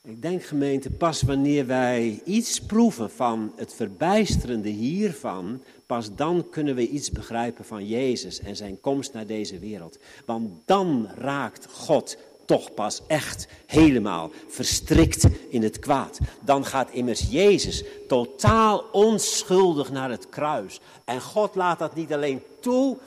Ik 0.02 0.22
denk 0.22 0.44
gemeente, 0.44 0.90
pas 0.90 1.22
wanneer 1.22 1.66
wij 1.66 2.22
iets 2.26 2.62
proeven 2.62 3.12
van 3.12 3.54
het 3.56 3.74
verbijsterende 3.74 4.70
hiervan, 4.70 5.64
pas 5.86 6.16
dan 6.16 6.50
kunnen 6.50 6.76
we 6.76 6.88
iets 6.88 7.12
begrijpen 7.12 7.66
van 7.66 7.88
Jezus 7.88 8.40
en 8.40 8.56
zijn 8.56 8.80
komst 8.80 9.14
naar 9.14 9.26
deze 9.26 9.60
wereld. 9.60 9.98
Want 10.26 10.52
dan 10.66 11.10
raakt 11.16 11.68
God 11.72 12.18
toch 12.46 12.74
pas 12.74 13.02
echt 13.08 13.48
helemaal 13.66 14.32
verstrikt 14.48 15.28
in 15.50 15.64
het 15.64 15.80
kwaad. 15.80 16.20
Dan 16.42 16.66
gaat 16.66 16.92
immers 16.92 17.26
Jezus 17.30 17.84
totaal 18.08 18.84
onschuldig 18.92 19.92
naar 19.92 20.10
het 20.10 20.30
kruis. 20.30 20.80
En 21.06 21.22
God 21.22 21.56
laat 21.56 21.80
dat 21.80 21.96
niet 21.96 22.14
alleen 22.14 22.42
toe, 22.60 22.98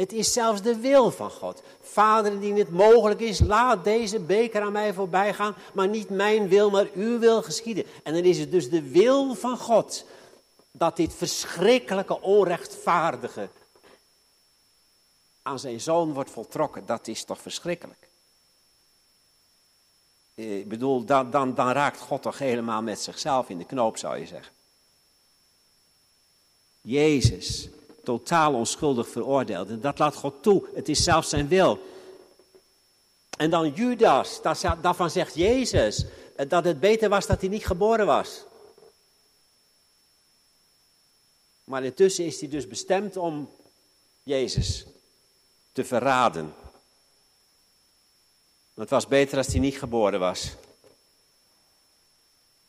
het 0.00 0.12
is 0.12 0.32
zelfs 0.32 0.62
de 0.62 0.76
wil 0.76 1.10
van 1.10 1.30
God. 1.30 1.62
Vader, 1.80 2.32
indien 2.32 2.58
het 2.58 2.70
mogelijk 2.70 3.20
is, 3.20 3.40
laat 3.40 3.84
deze 3.84 4.20
beker 4.20 4.62
aan 4.62 4.72
mij 4.72 4.92
voorbij 4.92 5.34
gaan, 5.34 5.54
maar 5.72 5.88
niet 5.88 6.10
mijn 6.10 6.48
wil, 6.48 6.70
maar 6.70 6.86
uw 6.94 7.18
wil 7.18 7.42
geschieden. 7.42 7.84
En 8.02 8.14
dan 8.14 8.22
is 8.22 8.38
het 8.38 8.50
dus 8.50 8.70
de 8.70 8.82
wil 8.82 9.34
van 9.34 9.58
God 9.58 10.04
dat 10.70 10.96
dit 10.96 11.14
verschrikkelijke, 11.14 12.20
onrechtvaardige 12.20 13.48
aan 15.42 15.58
zijn 15.58 15.80
zoon 15.80 16.12
wordt 16.12 16.30
voltrokken. 16.30 16.86
Dat 16.86 17.08
is 17.08 17.24
toch 17.24 17.40
verschrikkelijk. 17.40 18.08
Ik 20.34 20.68
bedoel, 20.68 21.04
dan, 21.04 21.30
dan 21.30 21.54
raakt 21.56 22.00
God 22.00 22.22
toch 22.22 22.38
helemaal 22.38 22.82
met 22.82 23.00
zichzelf 23.00 23.48
in 23.48 23.58
de 23.58 23.64
knoop, 23.64 23.96
zou 23.96 24.18
je 24.18 24.26
zeggen. 24.26 24.52
Jezus, 26.80 27.68
totaal 28.04 28.54
onschuldig 28.54 29.08
veroordeeld. 29.08 29.68
En 29.68 29.80
dat 29.80 29.98
laat 29.98 30.14
God 30.14 30.42
toe. 30.42 30.68
Het 30.74 30.88
is 30.88 31.02
zelfs 31.02 31.28
zijn 31.28 31.48
wil. 31.48 31.78
En 33.36 33.50
dan 33.50 33.72
Judas, 33.72 34.40
daarvan 34.80 35.10
zegt 35.10 35.34
Jezus 35.34 36.04
eh, 36.36 36.48
dat 36.48 36.64
het 36.64 36.80
beter 36.80 37.08
was 37.08 37.26
dat 37.26 37.40
hij 37.40 37.50
niet 37.50 37.66
geboren 37.66 38.06
was. 38.06 38.44
Maar 41.64 41.84
intussen 41.84 42.24
is 42.24 42.40
hij 42.40 42.48
dus 42.48 42.66
bestemd 42.66 43.16
om 43.16 43.50
Jezus 44.22 44.86
te 45.72 45.84
verraden. 45.84 46.54
Het 48.74 48.90
was 48.90 49.06
beter 49.06 49.38
als 49.38 49.46
hij 49.46 49.58
niet 49.58 49.78
geboren 49.78 50.20
was. 50.20 50.54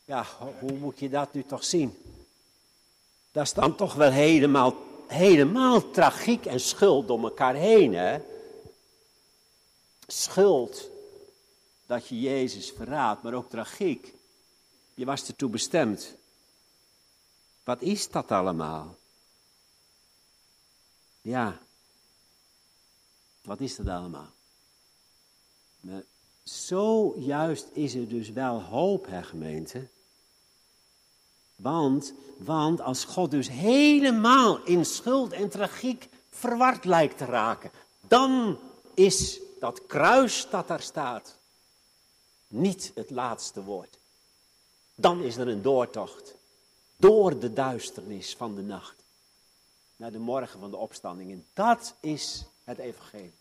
Ja, 0.06 0.26
hoe 0.60 0.74
moet 0.74 1.00
je 1.00 1.10
dat 1.10 1.34
nu 1.34 1.44
toch 1.44 1.64
zien? 1.64 1.98
Dat 3.32 3.44
is 3.44 3.54
dan 3.54 3.76
toch 3.76 3.94
wel 3.94 4.12
helemaal, 4.12 4.76
helemaal 5.12 5.92
tragiek 5.92 6.46
en 6.46 6.60
schuld 6.60 7.08
door 7.08 7.24
elkaar 7.24 7.56
heen, 7.56 7.94
hè? 7.94 8.20
Schuld 10.08 10.90
dat 11.86 12.08
je 12.08 12.20
Jezus 12.20 12.72
verraadt, 12.72 13.24
maar 13.24 13.34
ook 13.34 13.50
tragiek. 13.50 14.14
Je 14.94 15.06
was 15.06 15.28
ertoe 15.28 15.50
bestemd. 15.50 16.16
Wat 17.64 17.82
is 17.82 18.10
dat 18.10 18.32
allemaal? 18.32 18.96
Ja, 21.22 21.60
wat 23.42 23.60
is 23.60 23.76
dat 23.76 23.88
allemaal? 23.88 24.32
Maar 25.80 26.04
zojuist 26.44 27.68
is 27.74 27.94
er 27.94 28.08
dus 28.08 28.30
wel 28.30 28.62
hoop, 28.62 29.06
hè 29.06 29.24
gemeente. 29.24 29.88
Want, 31.62 32.14
want 32.38 32.82
als 32.82 33.06
God 33.06 33.32
dus 33.32 33.50
helemaal 33.50 34.64
in 34.64 34.86
schuld 34.86 35.32
en 35.32 35.50
tragiek 35.50 36.10
verward 36.30 36.86
lijkt 36.86 37.18
te 37.18 37.26
raken, 37.26 37.72
dan 38.08 38.60
is 38.94 39.40
dat 39.60 39.86
kruis 39.86 40.48
dat 40.50 40.68
daar 40.68 40.82
staat 40.82 41.38
niet 42.48 42.92
het 42.96 43.10
laatste 43.10 43.64
woord. 43.64 43.98
Dan 44.96 45.22
is 45.22 45.38
er 45.38 45.48
een 45.48 45.62
doortocht 45.62 46.36
door 46.98 47.40
de 47.40 47.54
duisternis 47.54 48.36
van 48.36 48.56
de 48.56 48.62
nacht 48.62 49.04
naar 49.96 50.12
de 50.12 50.20
morgen 50.20 50.60
van 50.60 50.70
de 50.70 50.78
opstanding. 50.78 51.32
En 51.32 51.46
dat 51.54 51.94
is 52.00 52.44
het 52.64 52.78
evangelie. 52.78 53.34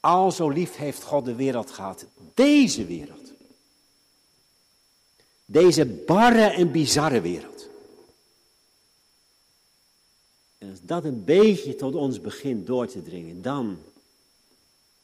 Al 0.00 0.32
zo 0.32 0.48
lief 0.48 0.76
heeft 0.76 1.02
God 1.02 1.24
de 1.24 1.34
wereld 1.34 1.70
gehad. 1.70 2.04
Deze 2.34 2.84
wereld. 2.84 3.29
Deze 5.50 5.86
barre 5.86 6.44
en 6.44 6.70
bizarre 6.70 7.20
wereld. 7.20 7.68
En 10.58 10.70
als 10.70 10.78
dat 10.82 11.04
een 11.04 11.24
beetje 11.24 11.74
tot 11.74 11.94
ons 11.94 12.20
begint 12.20 12.66
door 12.66 12.86
te 12.86 13.02
dringen, 13.02 13.42
dan 13.42 13.78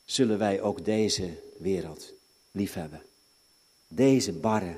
zullen 0.04 0.38
wij 0.38 0.60
ook 0.60 0.84
deze 0.84 1.42
wereld 1.58 2.12
liefhebben. 2.50 3.02
Deze 3.88 4.32
barre 4.32 4.76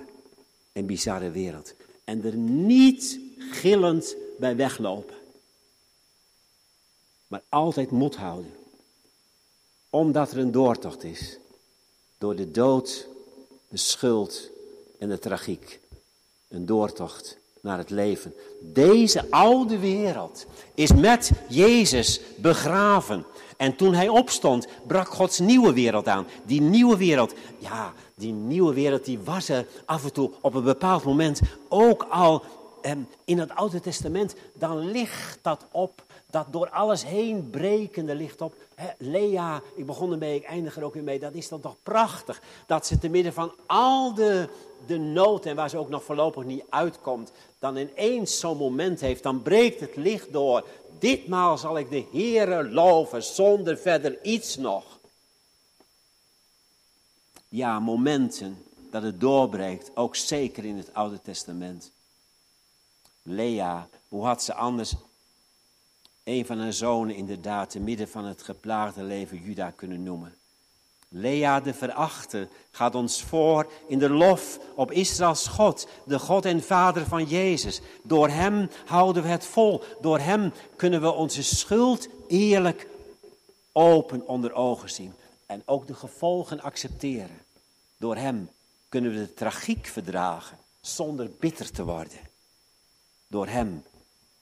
en 0.73 0.87
bizarre 0.87 1.31
wereld. 1.31 1.75
En 2.05 2.25
er 2.25 2.37
niet 2.37 3.21
gillend 3.39 4.16
bij 4.39 4.57
weglopen. 4.57 5.16
Maar 7.27 7.43
altijd 7.49 7.91
moed 7.91 8.16
houden. 8.16 8.53
Omdat 9.91 10.31
er 10.31 10.39
een 10.39 10.53
doortocht 10.53 11.05
is. 11.05 11.39
Door 12.19 12.37
de 12.37 12.51
dood, 12.51 13.09
de 13.69 13.77
schuld 13.77 14.57
en 14.99 15.09
de 15.09 15.19
tragiek. 15.19 15.81
Een 16.49 16.67
doortocht 16.67 17.39
naar 17.61 17.79
het 17.79 17.91
leven. 17.91 18.35
Deze 18.61 19.31
oude 19.31 19.79
wereld 19.79 20.47
is 20.75 20.93
met 20.93 21.31
Jezus 21.49 22.21
begraven. 22.37 23.25
En 23.57 23.77
toen 23.77 23.95
hij 23.95 24.09
opstond, 24.09 24.67
brak 24.87 25.09
Gods 25.09 25.39
nieuwe 25.39 25.73
wereld 25.73 26.09
aan. 26.09 26.27
Die 26.45 26.61
nieuwe 26.61 26.97
wereld, 26.97 27.35
ja, 27.59 27.93
die 28.15 28.33
nieuwe 28.33 28.75
wereld 28.75 29.05
die 29.05 29.19
was 29.19 29.49
er 29.49 29.67
af 29.85 30.05
en 30.05 30.13
toe 30.13 30.31
op 30.41 30.55
een 30.55 30.65
bepaald 30.65 31.05
moment 31.05 31.41
ook 31.69 32.07
al 32.11 32.43
ehm, 32.83 32.99
in 33.25 33.39
het 33.39 33.55
Oude 33.55 33.81
Testament. 33.81 34.35
Dan 34.55 34.91
ligt 34.91 35.39
dat 35.43 35.65
op, 35.71 36.03
dat 36.31 36.47
door 36.51 36.71
alles 36.71 37.05
heen 37.05 37.51
brekende 37.51 38.15
ligt 38.15 38.41
op. 38.41 38.55
Lea, 38.99 39.62
ik 39.74 39.87
begon 39.87 40.12
ermee, 40.12 40.37
ik 40.37 40.45
eindig 40.45 40.76
er 40.76 40.85
ook 40.85 40.95
weer 40.95 41.03
mee. 41.03 41.18
Dat 41.18 41.35
is 41.35 41.49
dan 41.49 41.61
toch 41.61 41.76
prachtig. 41.83 42.43
Dat 42.66 42.87
ze 42.87 42.99
te 42.99 43.09
midden 43.09 43.33
van 43.33 43.53
al 43.66 44.14
de, 44.14 44.49
de 44.87 44.99
nood 44.99 45.47
en 45.47 45.57
waar 45.57 45.70
ze 45.70 45.79
ook 45.79 45.89
nog 45.89 46.05
voorlopig 46.05 46.45
niet 46.45 46.64
uitkomt. 46.68 47.33
Dan 47.59 47.76
ineens 47.76 48.39
zo'n 48.39 48.57
moment 48.57 49.01
heeft, 49.01 49.22
dan 49.22 49.43
breekt 49.43 49.81
het 49.81 49.97
licht 49.97 50.33
door. 50.33 50.66
Ditmaal 50.99 51.59
zal 51.59 51.79
ik 51.79 51.91
de 51.91 52.07
Heere 52.12 52.68
loven 52.68 53.22
zonder 53.22 53.79
verder 53.79 54.22
iets 54.22 54.57
nog. 54.57 54.85
Ja, 57.49 57.81
momenten 57.81 58.62
dat 58.91 59.03
het 59.03 59.20
doorbreekt, 59.20 59.91
ook 59.95 60.16
zeker 60.16 60.64
in 60.64 60.76
het 60.76 60.95
Oude 60.95 61.20
Testament. 61.22 61.91
Lea, 63.22 63.89
hoe 64.09 64.24
had 64.24 64.43
ze 64.43 64.55
anders 64.55 64.95
een 66.29 66.47
van 66.47 66.59
haar 66.59 66.72
zonen 66.72 67.14
inderdaad 67.14 67.70
te 67.70 67.81
midden 67.81 68.09
van 68.09 68.24
het 68.24 68.43
geplaagde 68.43 69.03
leven 69.03 69.43
Juda 69.43 69.70
kunnen 69.70 70.03
noemen? 70.03 70.35
Lea 71.09 71.61
de 71.61 71.74
verachte 71.74 72.49
gaat 72.70 72.95
ons 72.95 73.22
voor 73.22 73.72
in 73.87 73.99
de 73.99 74.11
lof 74.11 74.59
op 74.74 74.93
Israëls 74.93 75.47
God, 75.47 75.89
de 76.05 76.18
God 76.18 76.45
en 76.45 76.62
Vader 76.62 77.07
van 77.07 77.24
Jezus. 77.24 77.81
Door 78.03 78.29
Hem 78.29 78.70
houden 78.87 79.22
we 79.22 79.29
het 79.29 79.45
vol. 79.45 79.83
Door 80.01 80.18
Hem 80.18 80.53
kunnen 80.76 81.01
we 81.01 81.11
onze 81.11 81.43
schuld 81.43 82.09
eerlijk 82.26 82.87
open 83.72 84.26
onder 84.26 84.53
ogen 84.53 84.91
zien. 84.91 85.14
En 85.47 85.62
ook 85.64 85.87
de 85.87 85.95
gevolgen 85.95 86.61
accepteren. 86.61 87.39
Door 87.97 88.16
Hem 88.16 88.51
kunnen 88.89 89.12
we 89.12 89.18
de 89.18 89.35
tragiek 89.35 89.87
verdragen 89.87 90.59
zonder 90.81 91.31
bitter 91.39 91.70
te 91.70 91.85
worden. 91.85 92.18
Door 93.26 93.47
Hem 93.47 93.83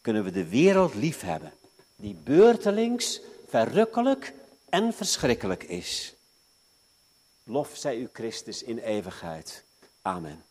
kunnen 0.01 0.25
we 0.25 0.31
de 0.31 0.49
wereld 0.49 0.95
liefhebben 0.95 1.53
die 1.97 2.15
beurtelings 2.15 3.21
verrukkelijk 3.47 4.33
en 4.69 4.93
verschrikkelijk 4.93 5.63
is. 5.63 6.15
Lof 7.45 7.71
zij 7.77 7.97
u 7.97 8.09
Christus 8.13 8.63
in 8.63 8.79
eeuwigheid. 8.79 9.65
Amen. 10.03 10.46